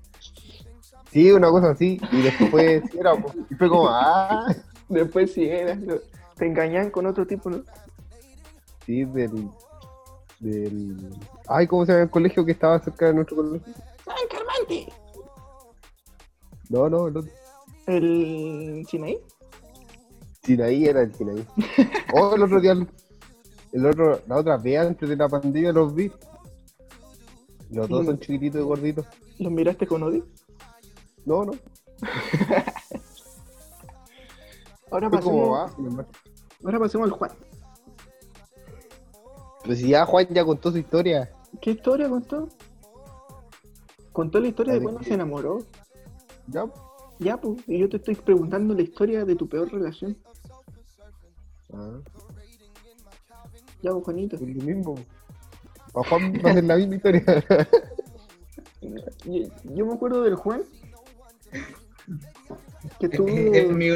[1.10, 1.98] Sí, una cosa así.
[2.12, 4.46] Y después era, pues, y fue como, ah,
[4.88, 5.76] Después sí era,
[6.36, 7.62] te engañan con otro tipo, ¿no?
[8.86, 9.48] sí, del.
[10.40, 11.10] Del.
[11.46, 13.74] Ay, ¿cómo se llama el colegio que estaba cerca de nuestro colegio?
[14.04, 14.92] ¡San Carmante!
[16.68, 17.32] No, no, el otro.
[17.86, 19.18] ¿El Sinaí?
[20.42, 21.46] Sinaí era el Sinaí.
[22.14, 22.72] Oh, el otro día,
[23.72, 26.10] el otro, la otra vez antes de la pandemia los vi.
[27.70, 29.06] Los dos son chiquititos y gorditos.
[29.38, 30.26] ¿Los miraste con odio?
[31.24, 31.52] No, no.
[34.90, 35.70] Ahora pasemos, va.
[36.64, 37.30] ahora pasemos al Juan.
[39.76, 41.30] Si ya Juan ya contó su historia.
[41.60, 42.48] ¿Qué historia contó?
[44.12, 45.58] Contó la historia de cuando que- se enamoró.
[46.48, 46.64] Ya,
[47.18, 50.16] Ya, pues, y yo te estoy preguntando la historia de tu peor relación.
[51.74, 51.98] ah,
[53.82, 54.36] Ya, pues, Juanito.
[54.36, 54.94] es lo mismo.
[55.92, 57.22] Juan va a ser la misma historia.
[59.24, 59.42] Yo,
[59.74, 60.62] yo me acuerdo del Juan.
[63.00, 63.26] Que Es, tú.
[63.26, 63.88] es- es mi-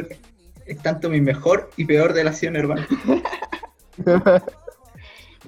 [0.67, 2.83] es tanto mi mejor y peor relación, hermano.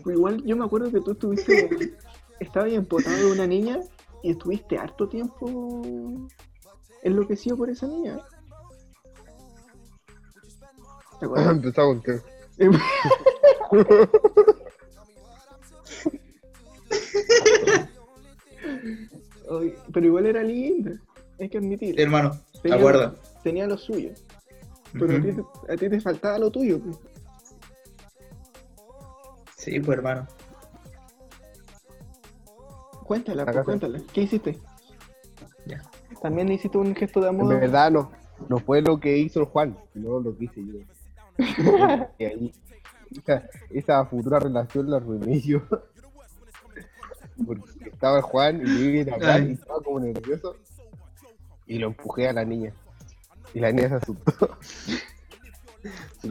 [0.06, 1.96] Igual yo me acuerdo que tú estuviste.
[2.40, 3.80] Estabas empotado de una niña
[4.22, 5.82] y estuviste harto tiempo
[7.02, 8.18] enloquecido por esa niña.
[13.70, 14.10] Contar.
[19.50, 20.92] Ay, pero igual era linda,
[21.38, 21.94] hay que admitir.
[21.94, 23.14] Sí, hermano, Tenía- acuerdo.
[23.42, 24.10] Tenía lo suyo.
[24.92, 25.28] Pero a, ti,
[25.72, 26.80] a ti te faltaba lo tuyo.
[29.64, 30.26] Sí, pues hermano.
[33.04, 33.98] Cuéntala, pues, cuéntala.
[34.12, 34.58] ¿Qué hiciste?
[35.64, 35.80] Ya.
[36.20, 37.58] También hiciste un gesto de amor.
[37.58, 38.12] verdad no,
[38.50, 40.74] no fue lo que hizo el Juan, sino lo que hice yo.
[42.18, 42.52] Y ahí,
[43.10, 45.62] esa, esa futura relación la arruiné yo.
[47.46, 50.56] Porque estaba el Juan y yo iba a hablar y estaba como nervioso.
[51.66, 52.74] Y lo empujé a la niña.
[53.54, 54.58] Y la niña se asustó.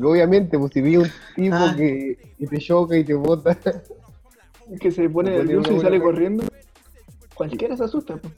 [0.02, 1.74] Obviamente, pues si vi un tipo Ah.
[1.78, 3.58] que, que te choca y te bota,
[4.80, 6.44] Que se pone nervioso y sale buena corriendo.
[7.36, 8.18] Cualquiera se asusta.
[8.18, 8.34] pues.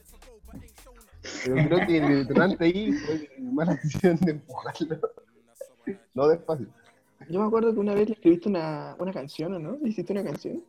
[1.45, 4.99] pero creo que el detonante ahí fue mala decisión de empujarlo.
[6.15, 6.65] No despacio.
[7.29, 9.77] Yo me acuerdo que una vez le escribiste una, una canción, ¿o no?
[9.81, 10.63] ¿Le hiciste una canción?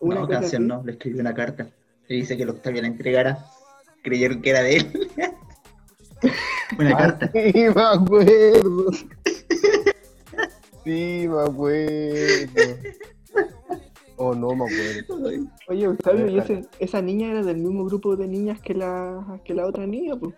[0.00, 0.68] Una No, canción así.
[0.68, 1.68] no, le escribí una carta.
[2.08, 3.44] Le dice que el Octavio la entregara.
[4.02, 5.10] Creyeron que era de él.
[6.78, 7.30] Una Ah, carta.
[7.32, 8.92] Sí, me acuerdo.
[10.84, 12.62] Sí, me acuerdo.
[14.18, 15.30] Oh, no me acuerdo.
[15.68, 19.52] Oye, Octavio, ¿y ese- esa niña era del mismo grupo de niñas que la, que
[19.54, 20.16] la otra niña?
[20.16, 20.34] Pues.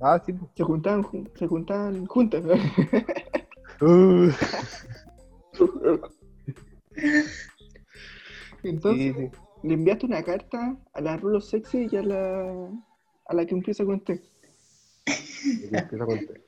[0.00, 0.32] Ah, sí.
[0.32, 0.50] pues.
[0.56, 2.42] Se juntaban, jun- se juntaban juntas.
[3.80, 4.30] Uh,
[8.62, 9.30] Entonces, sí, sí.
[9.64, 12.68] le enviaste una carta a la Rulo Sexy y a la,
[13.26, 14.20] a la que empieza con T.
[15.70, 16.44] La que empieza con T.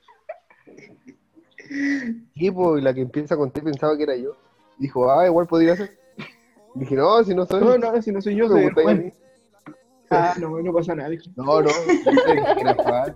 [2.35, 4.35] Sí, pues, y la que empieza con T pensaba que era yo.
[4.77, 5.97] Dijo, ah, igual podría ser.
[6.75, 7.61] Dije, no, si no soy.
[7.61, 8.89] No, no, si no soy yo, soy Juan.
[8.89, 9.13] a mí.
[10.09, 11.09] Ah, no, no pasa nada.
[11.09, 11.23] dijo.
[11.35, 13.13] No, no, yo le dije que era Juan.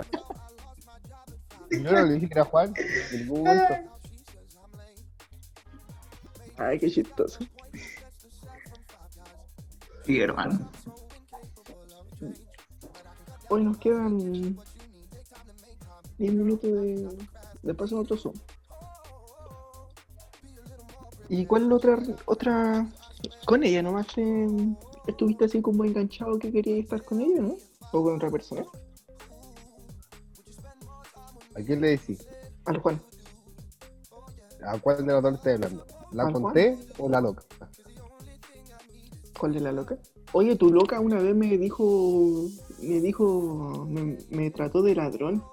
[1.72, 2.74] Yo no le dije que era Juan
[3.12, 4.00] en ningún momento.
[6.58, 7.40] Ay, qué chistoso.
[10.06, 10.70] Sí, hermano.
[13.50, 14.58] Hoy nos quedan
[16.20, 17.10] 10 minutos de,
[17.64, 18.36] de paso a otro Zoom.
[21.30, 22.90] ¿Y cuál es la otra, otra?
[23.46, 24.48] Con ella nomás te
[25.08, 27.56] estuviste así como enganchado que querías estar con ella, ¿no?
[27.92, 28.64] O con otra persona.
[31.56, 32.28] ¿A quién le decís?
[32.66, 33.02] Al Juan.
[34.66, 35.86] ¿A cuál de las dos le estás hablando?
[36.12, 36.44] ¿La ¿Al Juan?
[36.44, 37.44] conté o la loca?
[39.40, 39.98] ¿Cuál de la loca?
[40.34, 42.48] Oye, tu loca una vez me dijo,
[42.82, 45.44] me dijo, me, me trató de ladrón.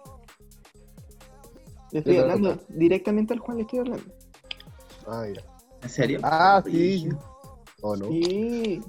[1.92, 4.12] Le estoy ¿Qué hablando, directamente al Juan le estoy hablando.
[5.07, 5.42] Ah, ya.
[5.83, 6.20] ¿En serio?
[6.22, 7.09] Ah, sí.
[7.81, 8.09] ¿O no?
[8.09, 8.81] Sí,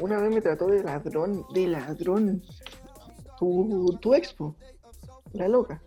[0.00, 2.42] una vez me trató de ladrón, de ladrón.
[3.38, 4.54] Tu, tu expo,
[5.32, 5.82] la loca.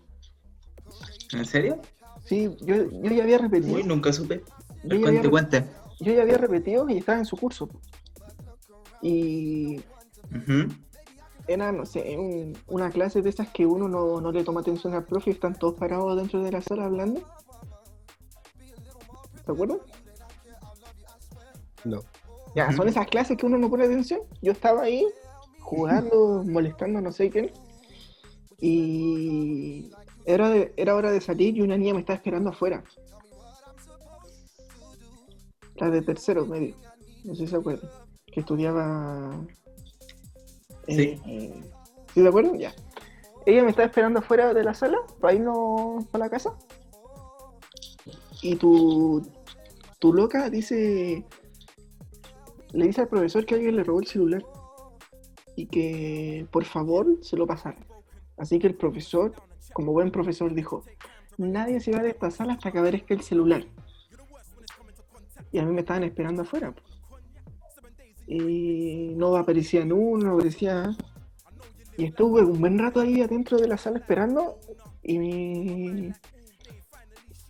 [1.33, 1.79] ¿En serio?
[2.25, 3.75] Sí, yo, yo ya había repetido.
[3.75, 4.43] Uy, nunca supe.
[4.83, 5.65] yo, ya había, Cuente, cuente.
[5.99, 7.69] yo ya había repetido y estaba en su curso.
[9.01, 9.77] Y
[10.31, 10.67] Ujú.
[11.47, 14.93] Era, no sé, un- una clase de esas que uno no, no le toma atención
[14.93, 17.21] al profe y están todos parados dentro de la sala hablando.
[19.45, 19.79] ¿Te acuerdas?
[21.83, 21.99] No.
[22.55, 24.21] Ya, son esas clases que uno no pone atención.
[24.41, 25.05] Yo estaba ahí
[25.59, 27.51] jugando, molestando a no sé quién.
[28.59, 29.91] Y
[30.25, 32.83] era, de- era hora de salir y una niña me estaba esperando afuera.
[35.75, 36.75] La de tercero medio.
[37.25, 37.89] No sé si se acuerdan.
[38.27, 39.45] Que estudiaba.
[40.87, 41.21] Sí.
[41.25, 41.63] eh,
[42.13, 42.57] ¿Sí se acuerdan?
[42.59, 42.73] Ya.
[43.45, 46.55] Ella me estaba esperando afuera de la sala para irnos para la casa.
[48.41, 49.21] Y tu,
[49.99, 51.25] tu loca dice.
[52.71, 54.43] Le dice al profesor que alguien le robó el celular.
[55.55, 57.77] Y que por favor se lo pasara.
[58.37, 59.33] Así que el profesor,
[59.73, 60.83] como buen profesor, dijo:
[61.37, 63.65] Nadie se va de esta sala hasta que aparezca el celular.
[65.51, 66.71] Y a mí me estaban esperando afuera.
[66.71, 66.81] po.
[68.27, 70.95] Y no aparecía uno, no aparecía.
[71.97, 74.59] Y estuve un buen rato ahí adentro de la sala esperando.
[75.03, 76.11] Y mi.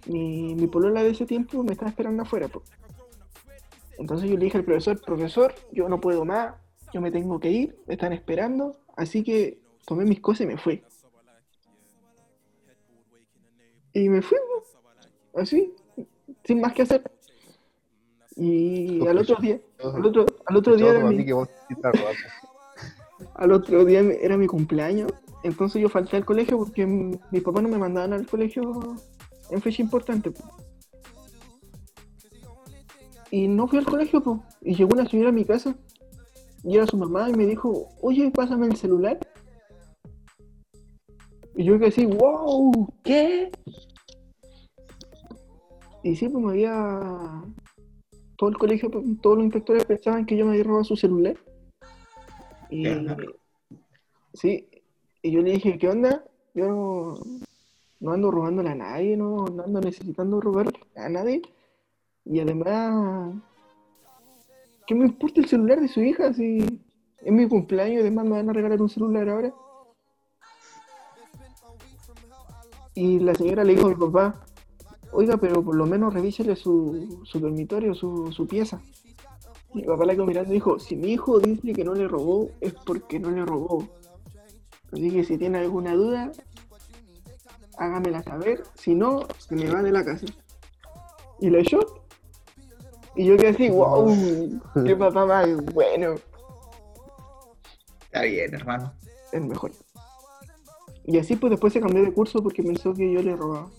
[0.05, 2.47] Mi, mi polola de ese tiempo me estaba esperando afuera.
[2.49, 2.63] po.
[3.97, 6.55] Entonces yo le dije al profesor: Profesor, yo no puedo más,
[6.93, 8.77] yo me tengo que ir, me están esperando.
[8.95, 10.83] Así que tomé mis cosas y me fui.
[13.93, 15.39] Y me fui, po.
[15.39, 15.73] así,
[16.43, 17.03] sin más que hacer.
[18.35, 21.49] Y al otro día, al otro, al otro día, era mi- que vos
[23.35, 25.11] al otro día era mi cumpleaños,
[25.43, 28.95] entonces yo falté al colegio porque mis papás no me mandaban al colegio
[29.49, 30.31] en fecha importante.
[30.31, 30.43] po.
[33.31, 34.43] Y no fui al colegio, po.
[34.61, 35.75] y llegó una señora a mi casa,
[36.63, 39.17] y era su mamá, y me dijo, oye, pásame el celular.
[41.55, 43.51] Y yo que así, wow, ¿qué?
[46.03, 47.43] Y sí, pues me había...
[48.43, 51.37] Todo el colegio, todos los inspectores pensaban que yo me había robado su celular.
[52.69, 52.85] Y...
[52.89, 53.15] Ajá.
[54.33, 54.67] Sí,
[55.21, 56.25] y yo le dije, ¿qué onda?
[56.53, 57.13] Yo no,
[58.01, 61.41] no ando robándole a nadie, no, no ando necesitando robar a nadie.
[62.25, 63.33] Y además,
[64.87, 66.81] ¿qué me importa el celular de su hija si
[67.21, 69.53] es mi cumpleaños y además me van a regalar un celular ahora?
[72.93, 74.45] Y la señora le dijo a mi papá,
[75.13, 78.81] oiga, pero por lo menos revísele su, su dormitorio, su, su pieza.
[79.73, 82.51] Mi papá la quedó mirando y dijo, si mi hijo dice que no le robó,
[82.61, 83.87] es porque no le robó.
[84.91, 86.31] Así que si tiene alguna duda,
[87.77, 88.63] hágamela saber.
[88.75, 90.27] Si no, se me va de la casa.
[91.39, 91.79] Y la echó.
[93.15, 94.07] Y yo quedé así, wow,
[94.85, 96.15] qué papá más bueno.
[98.05, 98.93] Está bien, hermano.
[99.31, 99.71] El mejor.
[101.05, 103.69] Y así pues después se cambió de curso porque pensó que yo le robaba.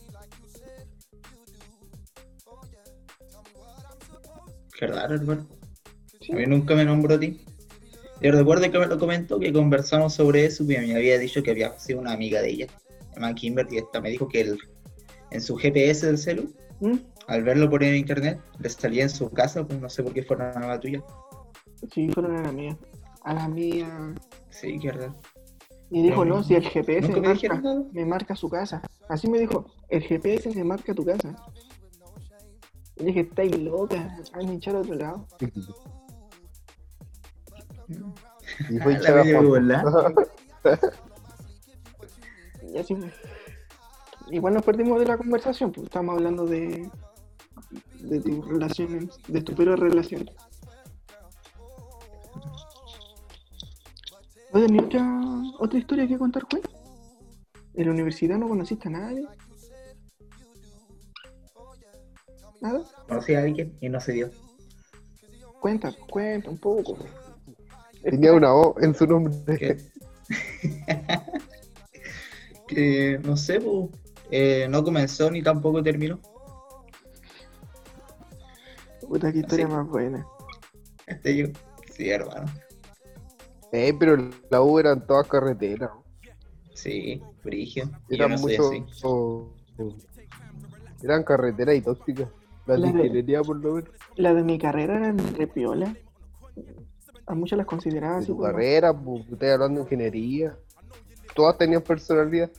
[4.86, 5.46] Qué raro, hermano.
[6.20, 6.32] Sí.
[6.32, 7.40] A mí nunca me nombró a ti.
[8.20, 11.50] Yo recuerdo que me lo comentó, que conversamos sobre eso, y me había dicho que
[11.52, 12.66] había sido una amiga de ella,
[13.14, 14.58] llamada Kimberly, y esta me dijo que el-
[15.30, 16.96] en su GPS del celu, ¿Mm?
[17.28, 20.22] al verlo por en internet, le salía en su casa, pues no sé por qué
[20.22, 21.02] fue una nueva tuya.
[21.92, 22.76] Sí, fueron a la mía.
[23.22, 24.14] A la mía.
[24.50, 25.14] Sí, qué raro.
[25.90, 28.82] Y dijo, No, no, si el GPS ¿Nunca me marca, me marca su casa.
[29.08, 31.34] Así me dijo, el GPS me marca tu casa.
[32.96, 35.26] Y le dije, estáis loca, han hinchado a otro lado.
[38.70, 39.46] Y fue Juan.
[39.46, 40.12] volada.
[42.72, 43.12] Y así fue.
[44.30, 46.90] Igual nos perdimos de la conversación, porque estábamos hablando de,
[48.00, 50.28] de tus relaciones, de tu peor relación.
[54.52, 55.22] ¿No otra,
[55.58, 56.62] otra historia que contar, Juan?
[57.74, 59.26] ¿En la universidad no conociste a nadie?
[62.64, 62.80] ¿Nada?
[63.06, 64.30] Conocí a alguien y no se dio.
[65.60, 66.96] Cuenta, cuenta un poco.
[68.02, 69.76] Tenía una O en su nombre.
[72.66, 73.90] que, no sé, pues,
[74.30, 76.18] eh, no comenzó ni tampoco terminó.
[79.06, 80.26] Puta, qué historia más buena.
[81.06, 81.46] Este yo,
[81.92, 82.46] sí, hermano.
[83.72, 84.16] Eh, pero
[84.48, 85.90] la U eran todas carreteras.
[86.72, 87.50] Sí, yo
[88.08, 88.70] Eran no mucho.
[89.02, 89.54] o-
[91.02, 92.28] eran carreteras y tóxicas.
[92.66, 93.90] Las La de por lo menos.
[94.16, 95.94] Las de mi carrera eran repiola.
[97.26, 98.94] A muchas las consideraba De así tu como- carrera,
[99.30, 100.56] estoy hablando de ingeniería.
[101.34, 102.50] Todas tenían personalidad.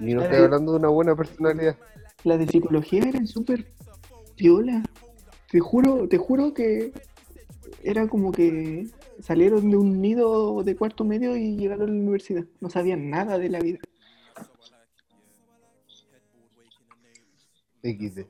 [0.00, 1.76] Y no La estoy de- hablando de una buena personalidad.
[2.24, 3.66] Las de psicología eran súper
[4.36, 4.82] piola.
[5.50, 6.92] Te juro, te juro que
[7.82, 8.88] era como que
[9.20, 12.44] salieron de un nido de cuarto medio y llegaron a la universidad.
[12.60, 13.78] No sabían nada de la vida.
[17.82, 18.26] XD.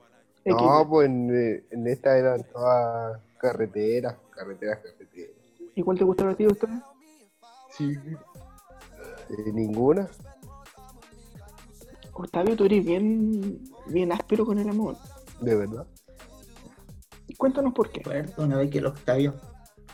[0.54, 5.34] No, pues en, eh, en esta eran todas carreteras, carreteras, carreteras.
[5.74, 6.70] ¿Y cuál te gustaba a ti, doctor?
[7.70, 7.94] Sí.
[9.30, 10.08] Eh, ninguna.
[12.12, 14.96] Octavio, tú eres bien, bien áspero con el amor.
[15.40, 15.86] De verdad.
[17.36, 18.00] Cuéntanos por qué.
[18.02, 19.34] Recuerdo una vez que el Octavio,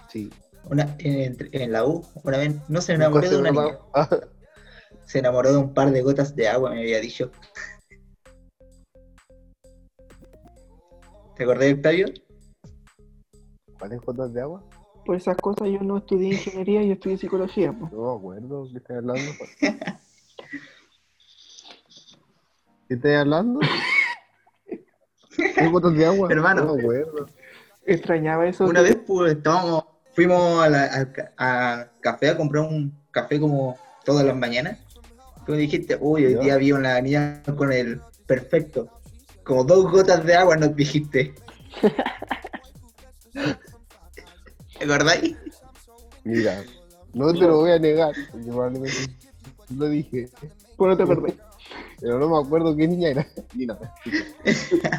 [0.08, 0.30] Sí.
[0.70, 3.78] una, en, en la U, una vez, no se enamoró de una niña,
[5.06, 7.30] se enamoró de un par de gotas de agua, me había dicho.
[11.36, 12.06] ¿Te acordás de Octavio?
[13.78, 14.62] ¿Cuáles gotas de agua?
[15.04, 17.72] Por esas cosas yo no estudié ingeniería y estudié psicología.
[17.72, 17.88] po.
[17.92, 18.68] No me acuerdo.
[18.72, 19.32] ¿Qué estás hablando?
[22.88, 23.60] ¿Qué estás hablando?
[25.36, 26.28] ¿Qué gotas de agua?
[26.30, 26.64] Hermano.
[26.64, 27.28] No me acuerdo.
[27.84, 28.64] Extrañaba eso.
[28.64, 34.24] Una vez pues, estábamos, fuimos a la- a café a comprar un café como todas
[34.24, 34.78] las mañanas.
[35.44, 38.88] Tú me dijiste, uy, hoy día vi una niña con el perfecto.
[39.44, 41.34] Como dos gotas de agua nos dijiste.
[44.78, 45.36] ¿Te acordáis?
[46.24, 46.64] Mira,
[47.12, 48.14] no te lo voy a negar.
[48.30, 49.16] porque probablemente
[49.76, 50.28] lo dije.
[50.76, 51.34] Pues no te acordás.
[52.00, 53.26] Pero no me acuerdo qué niña era.
[53.54, 53.94] Ni nada.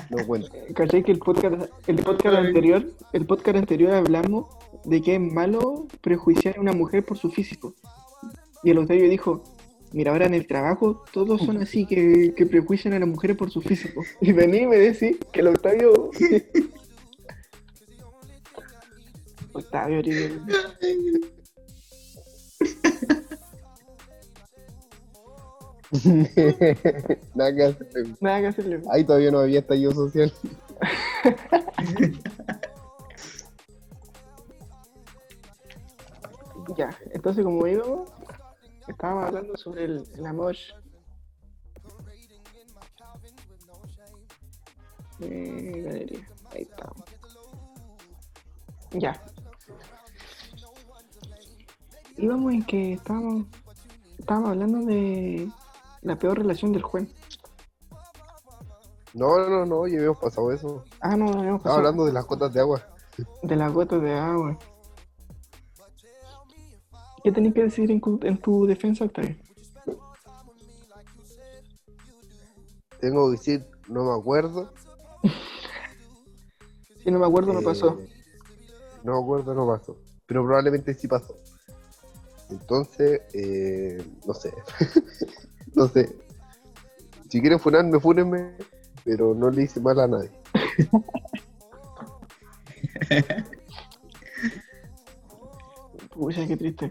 [0.09, 0.49] No cuento.
[0.73, 4.45] ¿Cachai que el podcast, el podcast anterior, el podcast anterior hablamos
[4.85, 7.73] de que es malo prejuiciar a una mujer por su físico?
[8.63, 9.43] Y el Octavio dijo,
[9.95, 13.49] mira, ahora en el trabajo todos son así que, que prejuician a las mujeres por
[13.49, 14.03] su físico.
[14.21, 16.11] Y vení y me decís que el Octavio...
[19.53, 20.41] Octavio, eres-
[27.35, 27.87] Nada que hacer.
[28.19, 28.81] nada que hacerle.
[28.91, 30.31] Ahí todavía no había estallido social.
[36.77, 38.09] Ya, entonces como íbamos,
[38.87, 40.55] estábamos hablando sobre el, el amor.
[45.19, 46.27] Eh, galería.
[46.51, 47.03] Ahí estamos.
[48.91, 49.21] Ya.
[52.17, 53.45] Íbamos en que estábamos,
[54.17, 55.49] estábamos hablando de
[56.01, 57.09] la peor relación del juez.
[59.13, 60.83] No, no, no, no, ya habíamos pasado eso.
[60.99, 62.81] Ah, no, no, no, Estaba hablando de las gotas de agua.
[63.43, 64.57] de las gotas de agua.
[67.25, 67.99] ¿Qué tenés que decir en,
[68.37, 69.35] tu defensa, Octavio?
[72.99, 74.71] Tengo que decir, no me acuerdo.
[77.03, 77.99] Si no me acuerdo, no Eh, pasó.
[79.03, 79.97] No me acuerdo, no pasó.
[80.27, 81.35] Pero probablemente sí pasó.
[82.51, 84.53] Entonces, eh, no sé.
[85.75, 86.15] no sé.
[87.29, 88.51] Si quieren funarme, fúnenme.
[89.03, 90.29] Pero no le hice mal a nadie.
[96.15, 96.89] Pucha, qué triste.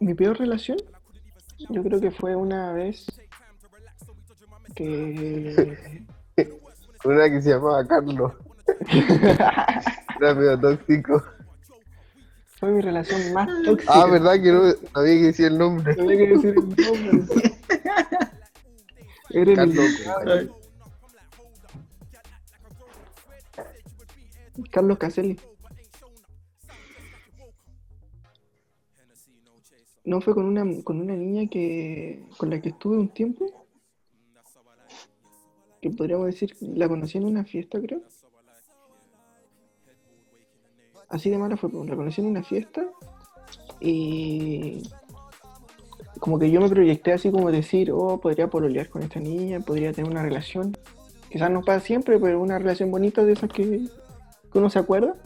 [0.00, 0.78] Mi peor relación,
[1.70, 3.06] yo creo que fue una vez
[4.74, 6.06] que.
[7.04, 8.32] Una que se llamaba Carlos.
[10.20, 11.22] Era medio tóxico.
[12.58, 13.92] fue mi relación más tóxica.
[13.94, 14.62] Ah, ¿verdad que no
[14.94, 15.94] había que decir el nombre?
[15.96, 17.56] No había que decir el nombre.
[19.30, 19.84] Era el Carlos.
[24.70, 25.38] Carlos Caselli.
[30.08, 33.66] No fue con una con una niña que con la que estuve un tiempo.
[35.82, 38.00] Que podríamos decir, la conocí en una fiesta, creo.
[41.10, 42.86] Así de mala fue, pues, la conocí en una fiesta
[43.80, 44.82] y
[46.20, 49.92] como que yo me proyecté así como decir, oh, podría pololear con esta niña, podría
[49.92, 50.74] tener una relación.
[51.30, 53.86] Quizás no para siempre, pero una relación bonita de esas que,
[54.50, 55.16] que uno se acuerda.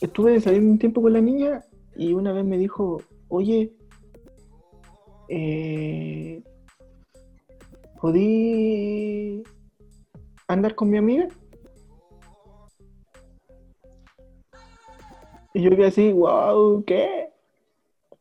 [0.00, 1.64] Estuve saliendo un tiempo con la niña
[1.98, 3.72] y una vez me dijo, oye,
[5.28, 6.40] eh,
[8.00, 9.42] ¿podí
[10.46, 11.26] andar con mi amiga?
[15.52, 17.30] Y yo quedé así, wow, ¿qué?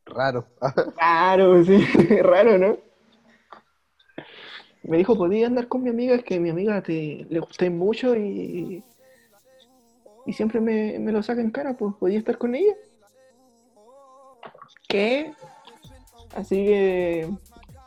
[0.07, 0.47] Raro.
[0.99, 1.77] Raro, sí,
[2.23, 2.77] raro, ¿no?
[4.81, 8.15] Me dijo, podía andar con mi amiga, es que mi amiga te, le gusté mucho
[8.15, 8.83] y,
[10.25, 12.73] y siempre me, me lo saca en cara, pues podía estar con ella.
[14.87, 15.33] ¿Qué?
[16.35, 17.29] Así que,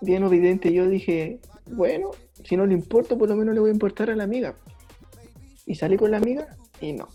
[0.01, 2.11] bien evidente, yo dije, bueno,
[2.45, 4.55] si no le importa, por lo menos le voy a importar a la amiga.
[5.67, 7.09] Y salí con la amiga y no.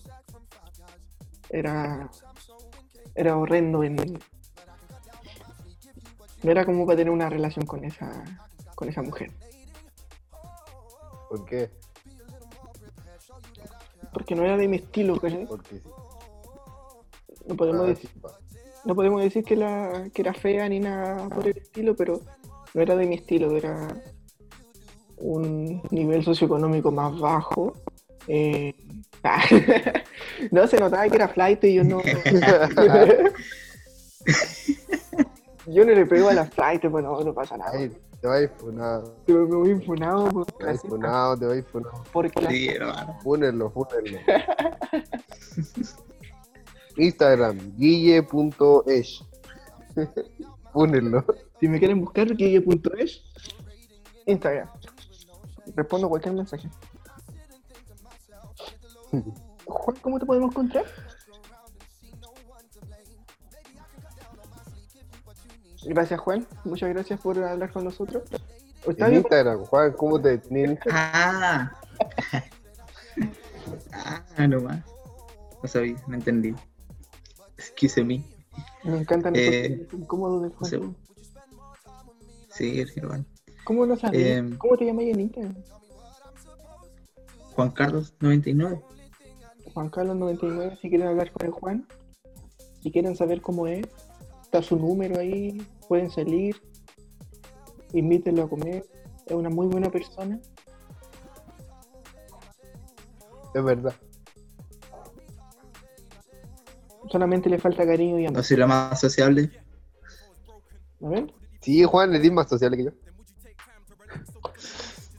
[1.49, 2.09] Era,
[3.13, 3.83] era horrendo.
[3.83, 4.19] En, no
[6.51, 8.23] era como para tener una relación con esa,
[8.75, 9.31] con esa mujer.
[11.29, 11.69] ¿Por qué?
[14.13, 15.45] Porque no era de mi estilo, ¿cachai?
[15.45, 15.89] Porque sí.
[17.47, 18.19] No podemos Ah, decir, sí.
[18.85, 22.21] No podemos decir que, la, que era fea ni nada por el estilo, pero
[22.73, 23.87] no era de mi estilo, era
[25.17, 27.73] un nivel socioeconómico más bajo.
[28.27, 28.73] eh,
[30.51, 32.01] no se notaba que era flight y yo no.
[35.65, 37.71] yo no le pego a la flight, pues no, no pasa nada.
[37.73, 39.15] Ay, te vas a ir funado.
[39.27, 41.63] Yo me voy infunado por Te vas a ir clasista, funado, te vas a ir
[41.63, 42.03] funado.
[42.11, 42.51] por clasista.
[42.53, 43.19] Sí, hermano.
[43.23, 44.19] Fúnenlo, fúnenlo.
[46.97, 49.23] Instagram, guille.esh.
[50.73, 51.25] Fúnenlo.
[51.59, 53.23] Si me quieren buscar, guille.es,
[54.25, 54.69] Instagram.
[55.75, 56.69] Respondo cualquier mensaje.
[59.65, 60.85] Juan, ¿cómo te podemos encontrar?
[65.85, 66.47] Gracias, Juan.
[66.63, 68.23] Muchas gracias por hablar con nosotros.
[68.85, 70.79] En Instagram, Juan, ¿cómo te tienen?
[70.91, 71.71] Ah.
[74.37, 74.83] ah, no más.
[75.61, 76.53] No sabía, no entendí.
[77.57, 78.23] Excuse me.
[78.83, 80.95] me encantan Eh, esos teléfonos incómodos de Juan.
[82.49, 82.83] sí.
[82.97, 83.25] Hermano.
[83.63, 84.25] ¿Cómo lo sabes?
[84.25, 85.55] Em, ¿Cómo te llamas en Instagram?
[87.55, 88.81] Juan Carlos 99.
[89.73, 91.87] Juan Carlos 99, si quieren hablar con el Juan,
[92.81, 93.85] si quieren saber cómo es,
[94.43, 95.57] está su número ahí,
[95.89, 96.55] pueden salir,
[97.91, 98.85] invítenlo a comer,
[99.25, 100.39] es una muy buena persona.
[103.53, 103.93] Es verdad.
[107.11, 108.43] Solamente le falta cariño y No amor.
[108.43, 109.51] soy la más sociable.
[111.03, 111.33] ¿A ver?
[111.61, 112.91] Sí, Juan, eres más social que yo.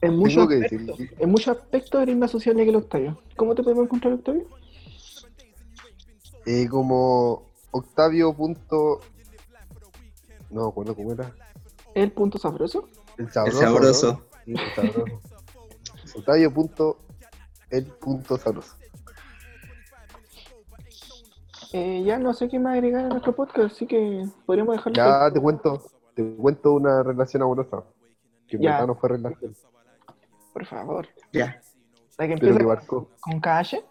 [0.02, 3.20] En muchos Tengo que aspectos, en muchos aspectos eres más social que el Octavio.
[3.36, 4.46] ¿Cómo te podemos encontrar, Octavio?
[6.44, 8.32] Eh, como Octavio.
[8.34, 9.00] Punto...
[10.50, 11.34] No me acuerdo cómo era.
[11.94, 12.88] El punto sabroso.
[13.18, 13.60] El El sabroso.
[13.60, 14.22] sabroso.
[14.46, 14.58] ¿no?
[14.58, 15.20] Sí, el sabroso.
[16.18, 16.52] Octavio.
[16.54, 16.98] Punto...
[17.70, 18.74] El punto sabroso.
[21.72, 24.94] Eh, ya no sé qué más agregar a nuestro podcast, así que podríamos dejarlo.
[24.94, 25.82] Ya te cuento,
[26.14, 27.82] te cuento una relación amorosa.
[28.46, 28.86] Que Ya.
[28.86, 29.54] no fue relación.
[30.52, 31.08] Por favor.
[31.32, 31.60] Ya.
[32.18, 33.08] La que empieza que marcó.
[33.20, 33.84] con KH.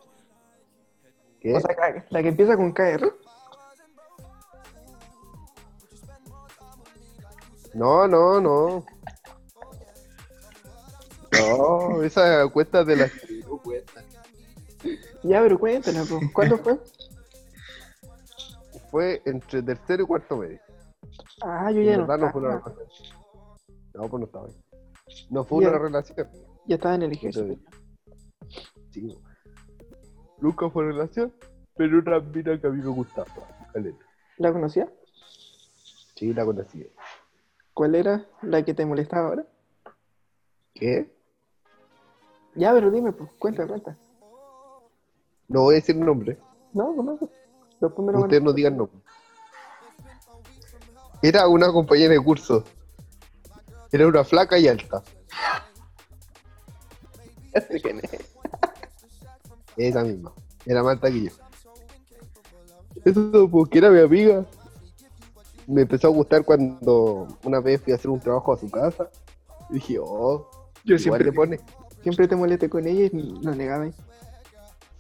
[1.42, 1.54] ¿Qué?
[1.56, 3.14] O sea, K- la que empieza con KR.
[7.74, 8.86] No, no, no.
[11.34, 13.06] No, esa cuenta de la.
[15.24, 16.04] Ya, pero cuéntala.
[16.34, 16.80] ¿cuándo fue?
[18.96, 20.58] Fue entre tercero y cuarto medio.
[21.44, 23.08] Ah, yo ya no, no fue una relación.
[23.94, 24.56] No, pues no estaba ahí.
[25.30, 25.70] No fue Ya.
[25.70, 26.30] una relación.
[26.66, 27.60] ya estaba en el ejército.
[28.92, 29.18] Sí.
[30.40, 31.34] Nunca fue relación,
[31.76, 33.28] pero una mina que a mí me gustaba.
[34.38, 34.90] ¿La conocía?
[36.16, 36.90] Sí, la conocí.
[37.74, 39.46] ¿Cuál era la que te molestaba ahora?
[40.74, 41.14] ¿Qué?
[42.56, 43.98] Ya, pero dime, pues, cuenta, cuenta.
[45.50, 46.38] No voy a decir nombre.
[46.72, 47.45] No, no, no.
[47.80, 49.00] Después me lo Ustedes no digan nombre.
[51.22, 52.64] Era una compañera de curso.
[53.92, 55.02] Era una flaca y alta.
[57.82, 58.12] Quién es.
[59.78, 60.34] Esa misma.
[60.66, 61.32] Era más alta que yo.
[63.04, 64.46] Eso porque era mi amiga.
[65.68, 69.10] Me empezó a gustar cuando una vez fui a hacer un trabajo a su casa.
[69.70, 70.50] Y dije, oh,
[70.84, 71.60] Yo igual siempre, le pone.
[72.04, 73.10] siempre te molesté con ella y
[73.42, 73.90] lo negaba.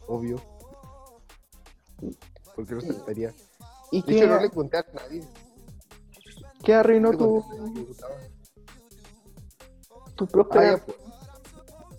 [0.07, 0.41] Obvio.
[2.55, 3.33] Porque no aceptaría.
[3.91, 5.23] ¿Y De hecho, no le conté a nadie.
[6.63, 7.43] qué arruinó tu,
[10.15, 10.77] tu Ah, próspera?
[10.77, 10.97] ya, pues.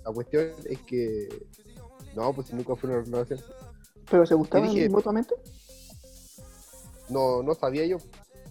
[0.04, 1.46] La cuestión es que.
[2.14, 3.40] No, pues nunca fue una relación.
[4.10, 5.34] ¿Pero se gustaban dije- mutuamente?
[7.08, 7.98] No, no sabía yo.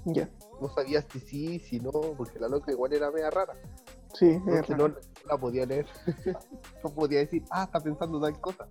[0.06, 0.30] Ya,
[0.62, 3.54] No sabía si sí, si no, porque la loca igual era media rara.
[4.14, 4.88] sí, es raro.
[4.90, 4.96] no
[5.28, 5.88] la podía leer.
[6.84, 8.68] no podía decir, ah, está pensando tal cosa.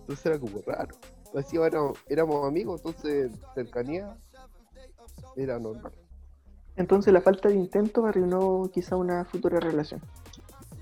[0.00, 0.94] Entonces era como raro.
[1.34, 4.16] Así éramos, éramos amigos, entonces cercanía
[5.36, 5.92] era normal.
[6.76, 10.00] Entonces la falta de intento arruinó quizá una futura relación.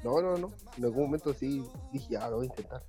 [0.02, 0.50] No, no, no.
[0.76, 2.82] En algún momento sí dije, ah, lo voy a intentar.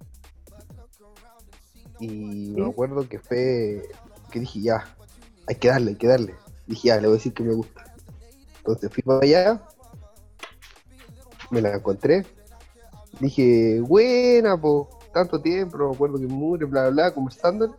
[1.99, 2.53] Y ¿Sí?
[2.57, 3.83] me acuerdo que fue
[4.31, 4.95] que dije ya,
[5.47, 6.35] hay que darle, hay que darle.
[6.67, 7.83] Dije ya, le voy a decir que me gusta.
[8.57, 9.61] Entonces fui para allá,
[11.49, 12.25] me la encontré.
[13.19, 17.77] Dije, buena, po, tanto tiempo, no me acuerdo que mure, bla, bla, bla, conversando.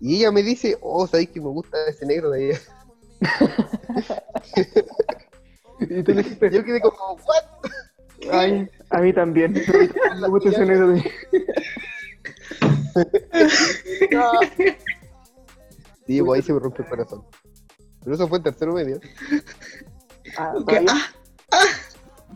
[0.00, 2.60] Y ella me dice, oh, sabéis que me gusta ese negro de allá.
[5.80, 7.70] Y tú le dijiste, Yo quedé como, ¿what?
[8.32, 9.54] ay, a mí también.
[10.20, 11.02] Me gusta ese negro de...
[16.06, 17.24] Sí, pues ahí se me rompe el corazón.
[18.02, 19.00] Pero eso fue en tercero medio.
[20.36, 20.92] Ah, todavía,
[21.52, 21.64] ah,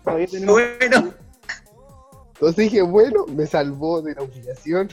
[0.05, 0.55] todavía tenemos...
[0.55, 1.15] bueno.
[2.45, 4.91] Entonces dije, bueno, me salvó de la humillación.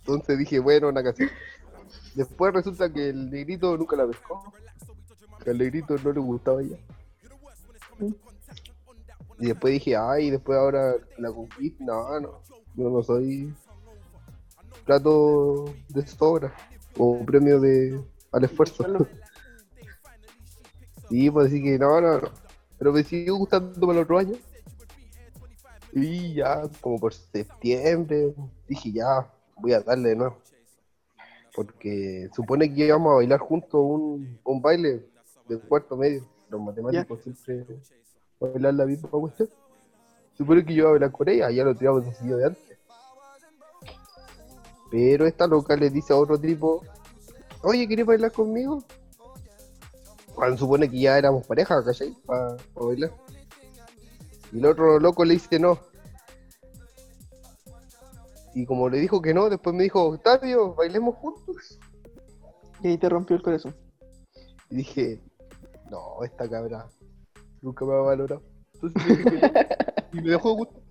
[0.00, 1.30] Entonces dije, bueno, una canción.
[2.14, 4.52] Después resulta que el negrito nunca la pescó.
[5.42, 6.76] Que al negrito no le gustaba ya.
[9.38, 11.82] Y después dije, ay, después ahora la conquista.
[11.86, 12.42] No, no.
[12.74, 13.54] Yo no soy
[14.84, 16.54] plato de sobra.
[16.98, 17.98] O premio de
[18.32, 18.84] al esfuerzo.
[21.08, 22.41] Sí, pues así que no, no, no.
[22.82, 24.34] Pero me siguió gustando para el otro año.
[25.92, 28.34] Y ya, como por septiembre,
[28.66, 30.36] dije ya, voy a darle de nuevo.
[31.54, 35.06] Porque supone que íbamos a bailar juntos un, un baile
[35.48, 36.26] de cuarto medio.
[36.50, 37.64] Los matemáticos siempre
[38.40, 39.48] bailar la misma cuestión.
[40.36, 42.78] Supone que yo iba a bailar con ella, ya lo teníamos decidido de antes.
[44.90, 46.82] Pero esta loca le dice a otro tipo,
[47.62, 48.82] oye, ¿quieres bailar conmigo?
[50.34, 52.16] Cuando supone que ya éramos pareja, ¿cachai?
[52.26, 53.12] Para bailar.
[54.52, 55.78] Y el otro loco le dice no.
[58.54, 61.78] Y como le dijo que no, después me dijo, Octavio, bailemos juntos.
[62.82, 63.74] Y ahí te rompió el corazón.
[64.70, 65.20] Y dije,
[65.90, 66.88] no, esta cabra
[67.62, 68.40] nunca me va a valorar.
[68.74, 69.52] Entonces le dije
[70.12, 70.82] y me dejó de gustar.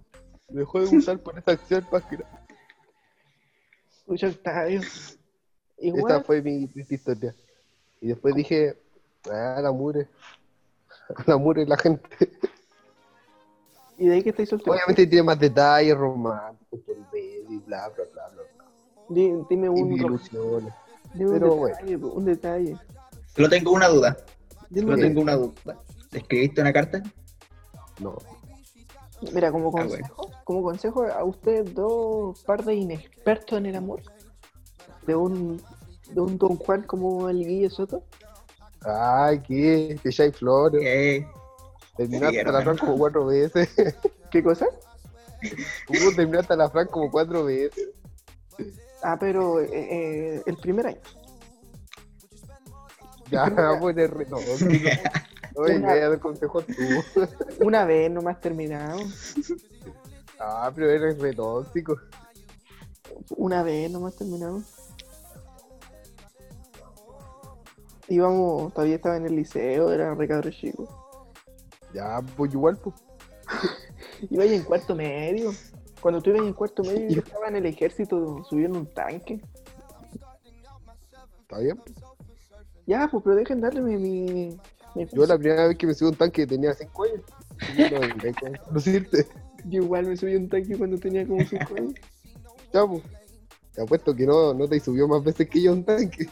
[0.50, 2.46] Me dejó de gustar por esa acción más que nada.
[4.08, 4.82] Octavio.
[5.78, 7.36] Igual, fue mi triste historia.
[8.02, 8.78] Y después dije,
[9.30, 10.08] ah, la mure.
[11.28, 12.10] La mure la gente.
[13.98, 14.72] y de ahí que estáis soltero.
[14.72, 16.80] Obviamente tiene más detalles románticos
[17.14, 18.44] y bla, bla, bla, bla.
[18.56, 18.66] bla.
[19.10, 20.74] Di- dime Y un, ilusiones.
[21.14, 21.76] dime un pero bueno.
[21.76, 22.78] detalle, po, un detalle.
[23.36, 24.18] Solo tengo una duda.
[24.70, 25.54] Dime Solo un tengo una duda.
[26.12, 27.04] ¿Le escribiste una carta?
[28.00, 28.18] No.
[29.34, 34.02] Mira, como Ah, consejo, como consejo a ustedes dos par de inexpertos en el amor,
[35.06, 35.62] de un,
[36.10, 38.04] de un Don Juan como el Guille Soto,
[38.84, 40.00] Ay, ¿qué?
[40.02, 40.82] Que ya hay flores.
[40.84, 41.28] Eh,
[41.98, 42.62] Terminaste Sí, la.
[42.62, 43.70] Fran como cuatro veces.
[44.32, 44.66] ¿qué cosa?
[45.88, 47.90] Tú terminaste a la Fran como cuatro veces.
[49.04, 51.00] Ah, pero eh, eh, el primer año.
[53.30, 54.66] Ya, pues es re tóxico.
[55.56, 57.24] Oye, Una- me voy a dar consejos tú.
[57.66, 59.00] Una vez nomás terminado,
[60.40, 61.98] Ah, pero eres re tóxico.
[63.38, 64.62] una vez nomás terminado.
[68.12, 71.32] Íbamos, todavía estaba en el liceo, era re cabro chico.
[71.94, 72.96] Ya, pues igual, pues.
[74.30, 75.52] Iba ahí en cuarto medio.
[76.02, 79.40] Cuando tú ibas en cuarto medio, yo estaba en el ejército subiendo un tanque.
[81.42, 81.80] Está bien.
[82.88, 83.98] Ya, pues, pero dejen darle mi.
[83.98, 84.60] mi,
[84.96, 87.22] mi- Yo la primera vez que me subí a un tanque tenía cinco años.
[87.78, 89.28] Yo no conocerte.
[89.66, 91.94] Yo igual me subí un tanque cuando tenía como 5 años.
[92.74, 93.04] Ya, pues.
[93.74, 96.28] Te apuesto que no, no te subió más veces que yo un tanque.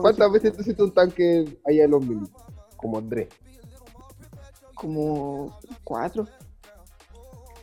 [0.00, 2.28] ¿Cuántas veces te subiste a un tanque allá en los mil?
[2.76, 3.28] Como Andrés.
[4.74, 6.26] Como 4.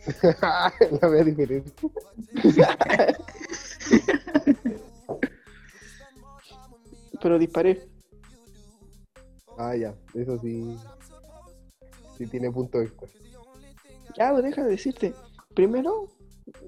[1.01, 1.71] la vea diferente.
[7.21, 7.87] Pero disparé.
[9.57, 9.95] Ah, ya.
[10.13, 10.77] Eso sí.
[12.17, 13.05] Sí tiene punto de vista.
[14.17, 15.13] Ya, pues, deja de decirte.
[15.55, 16.09] Primero,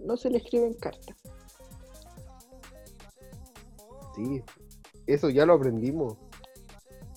[0.05, 1.17] no se le escriben cartas.
[4.15, 4.43] Sí.
[5.07, 6.17] Eso ya lo aprendimos.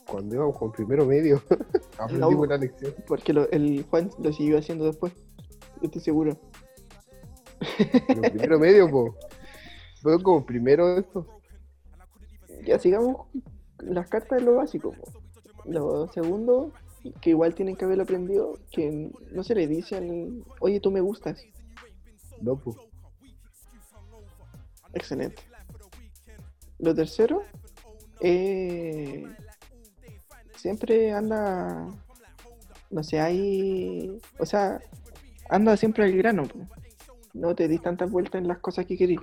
[0.06, 1.42] Cuando íbamos con primero medio.
[1.98, 2.46] aprendimos No.
[2.46, 2.94] la lección.
[3.06, 5.12] Porque lo- el Juan lo siguió haciendo después.
[5.80, 6.38] Yo estoy seguro.
[8.06, 9.14] Primero medio, po.
[10.02, 11.26] Fue como primero esto.
[12.64, 13.26] Ya sigamos.
[13.78, 14.92] Las cartas es lo básico.
[14.92, 15.12] po.
[15.64, 16.72] Lo segundo,
[17.20, 20.44] que igual tienen que haberlo aprendido, que no se le dice al.
[20.60, 21.42] Oye, tú me gustas.
[22.40, 22.76] No, pues.
[24.94, 25.42] Excelente.
[26.78, 27.42] Lo tercero,
[28.20, 29.32] eh,
[30.56, 31.88] siempre anda,
[32.90, 34.82] no sé, hay, o sea,
[35.48, 36.44] anda siempre al grano,
[37.34, 39.20] no te dis tantas vueltas en las cosas que querís.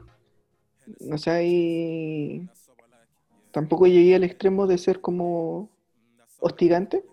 [1.00, 2.50] No sé, hay,
[3.52, 5.70] tampoco llegué al extremo de ser como
[6.40, 7.04] hostigante,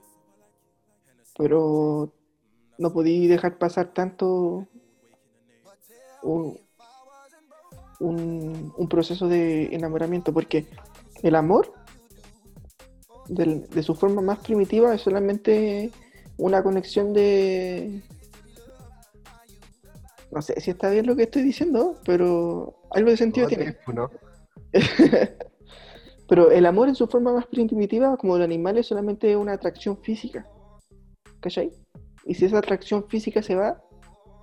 [1.38, 2.12] pero
[2.78, 4.66] no podí dejar pasar tanto
[8.00, 10.66] un- un proceso de enamoramiento, porque
[11.22, 11.72] el amor,
[13.28, 15.90] del- de su forma más primitiva, es solamente
[16.38, 18.02] una conexión de...
[20.30, 23.76] No sé si está bien lo que estoy diciendo, pero algo de sentido No, tiene.
[23.94, 24.10] ¿no?
[26.28, 29.98] Pero el amor en su forma más primitiva, como el animal, es solamente una atracción
[29.98, 30.46] física.
[31.40, 31.70] ¿Cachai?
[32.24, 33.82] Y si esa atracción física se va,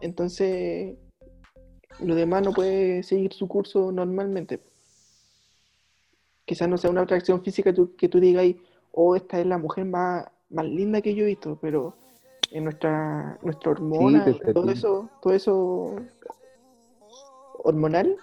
[0.01, 0.95] entonces
[1.99, 4.59] lo demás no puede seguir su curso normalmente.
[6.49, 8.43] Quizás no sea una atracción física tú- que tú digas,
[8.91, 11.93] oh, esta es la mujer más, más linda que yo he visto, pero
[12.49, 15.95] en nuestra, nuestra hormona, todo eso, todo eso
[17.53, 18.17] hormonal,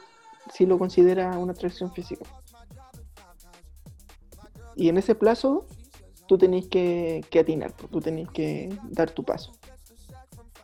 [0.52, 2.24] sí lo considera una atracción física.
[4.74, 5.64] Y en ese plazo,
[6.26, 9.52] tú tenés que, que atinar, pues, tú tenés que dar tu paso.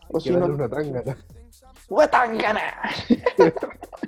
[0.09, 1.17] O si no, una tangana.
[1.89, 2.83] ¡Huatangana!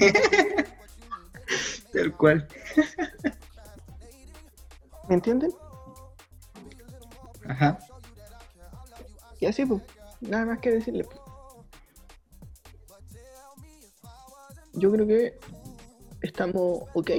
[2.02, 2.48] Tal cual.
[5.08, 5.52] ¿Me entienden?
[7.46, 7.78] Ajá.
[9.38, 9.80] Y así, pues,
[10.20, 11.04] nada más que decirle.
[11.04, 11.20] pues.
[14.72, 15.38] Yo creo que
[16.22, 17.10] estamos ok.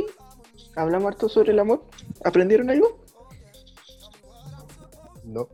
[0.76, 1.86] Hablamos harto sobre el amor.
[2.26, 3.06] ¿Aprendieron algo?
[5.24, 5.48] No.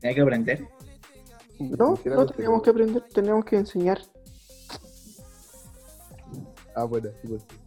[0.00, 0.66] Tenía que aprender.
[1.58, 4.00] No, no teníamos que aprender, teníamos que enseñar.
[6.74, 7.59] Ah, bueno, sí, pues.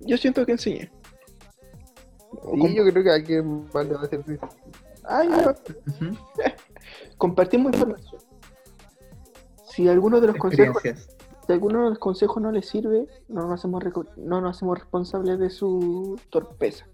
[0.00, 0.90] Yo siento que enseñé.
[2.54, 4.40] Sí, yo creo que a alguien más le va a servir.
[5.04, 5.50] Ah, ya.
[5.86, 6.16] Ujú.
[7.16, 8.20] Compartimos información.
[9.64, 13.58] Si alguno de los consejos, si alguno de los consejos no les sirve, no nos
[13.58, 13.82] hacemos
[14.16, 16.86] no nos hacemos responsables de su torpeza.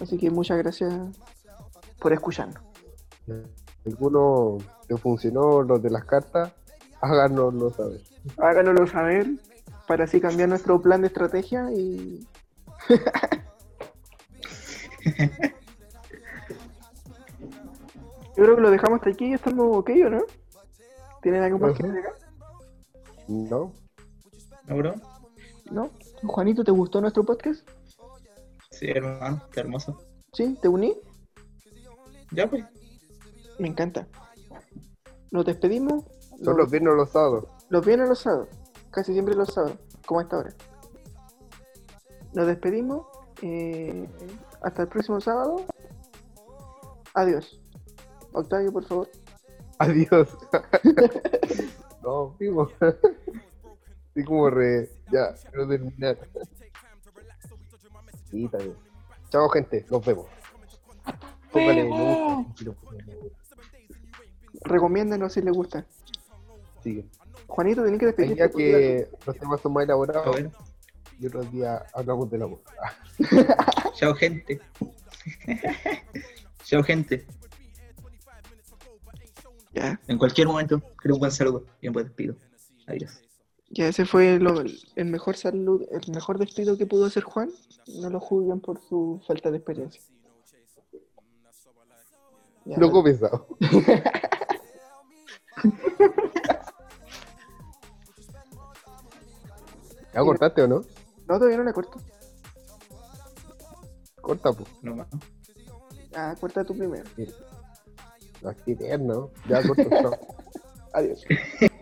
[0.00, 0.94] Así que muchas gracias
[1.98, 2.62] por escucharnos.
[3.84, 4.58] Alguno
[4.88, 6.52] le funcionó los de las cartas,
[7.00, 8.00] háganoslo saber.
[8.38, 9.26] Háganoslo saber
[9.88, 12.24] para así cambiar nuestro plan de estrategia y.
[18.36, 20.22] Yo creo que lo dejamos hasta aquí y estamos ok, ¿o no?
[21.22, 22.12] ¿Tienen algo más que agregar?
[23.26, 23.72] ¿No?
[24.66, 24.94] ¿No, bro?
[25.72, 25.90] ¿No?
[26.22, 27.68] Juanito, ¿te gustó nuestro podcast?
[28.70, 29.42] Sí, hermano.
[29.50, 29.98] Qué hermoso.
[30.32, 30.56] ¿Sí?
[30.62, 30.94] ¿Te uní?
[32.30, 32.64] Ya, pues.
[33.58, 34.06] Me encanta.
[35.32, 36.04] Nos despedimos.
[36.44, 37.46] Son los viernes los sábados.
[37.70, 38.48] Los viernes los sábados.
[38.90, 40.54] Casi siempre los sábados, como a esta hora.
[42.34, 43.06] Nos despedimos.
[43.42, 44.08] eh,
[44.62, 45.64] hasta el próximo sábado.
[47.14, 47.60] Adiós.
[48.32, 49.08] Octavio, por favor.
[49.78, 50.28] Adiós.
[52.02, 52.68] no, primo.
[54.08, 54.90] Estoy como re.
[55.12, 56.18] Ya, quiero terminar.
[58.30, 58.74] Sí, bien.
[59.30, 59.86] Chao, gente.
[59.90, 60.26] Nos vemos.
[61.50, 62.74] Póngale me gusta.
[64.64, 65.86] Recomiéndanos si les gusta.
[66.82, 67.06] Sigue.
[67.48, 68.34] Juanito, tenés que despedirte.
[68.36, 70.36] días porque- que los temas son más elaborados
[71.18, 72.60] y otros días hablamos del amor.
[72.80, 72.92] Ah,
[73.94, 74.60] Chao, gente.
[76.64, 77.26] Chao, gente.
[79.72, 82.34] Ya, En cualquier momento, quiero un buen saludo y un buen despido.
[82.86, 83.20] Adiós.
[83.70, 84.62] ya ese fue lo-
[84.96, 87.50] el mejor salud, el mejor despido que pudo hacer Juan.
[88.00, 90.00] No lo juzguen por su falta de experiencia.
[92.64, 93.46] Ya, Loco pesado.
[100.18, 100.82] ¿Ya cortaste o no?
[101.28, 102.00] No, todavía no la corto.
[104.20, 104.68] Corta, pues.
[104.82, 105.06] No más.
[106.12, 107.04] Ah, corta tú primero.
[108.44, 109.30] Así eterno.
[109.48, 110.18] Ya corto.
[110.92, 111.24] Adiós.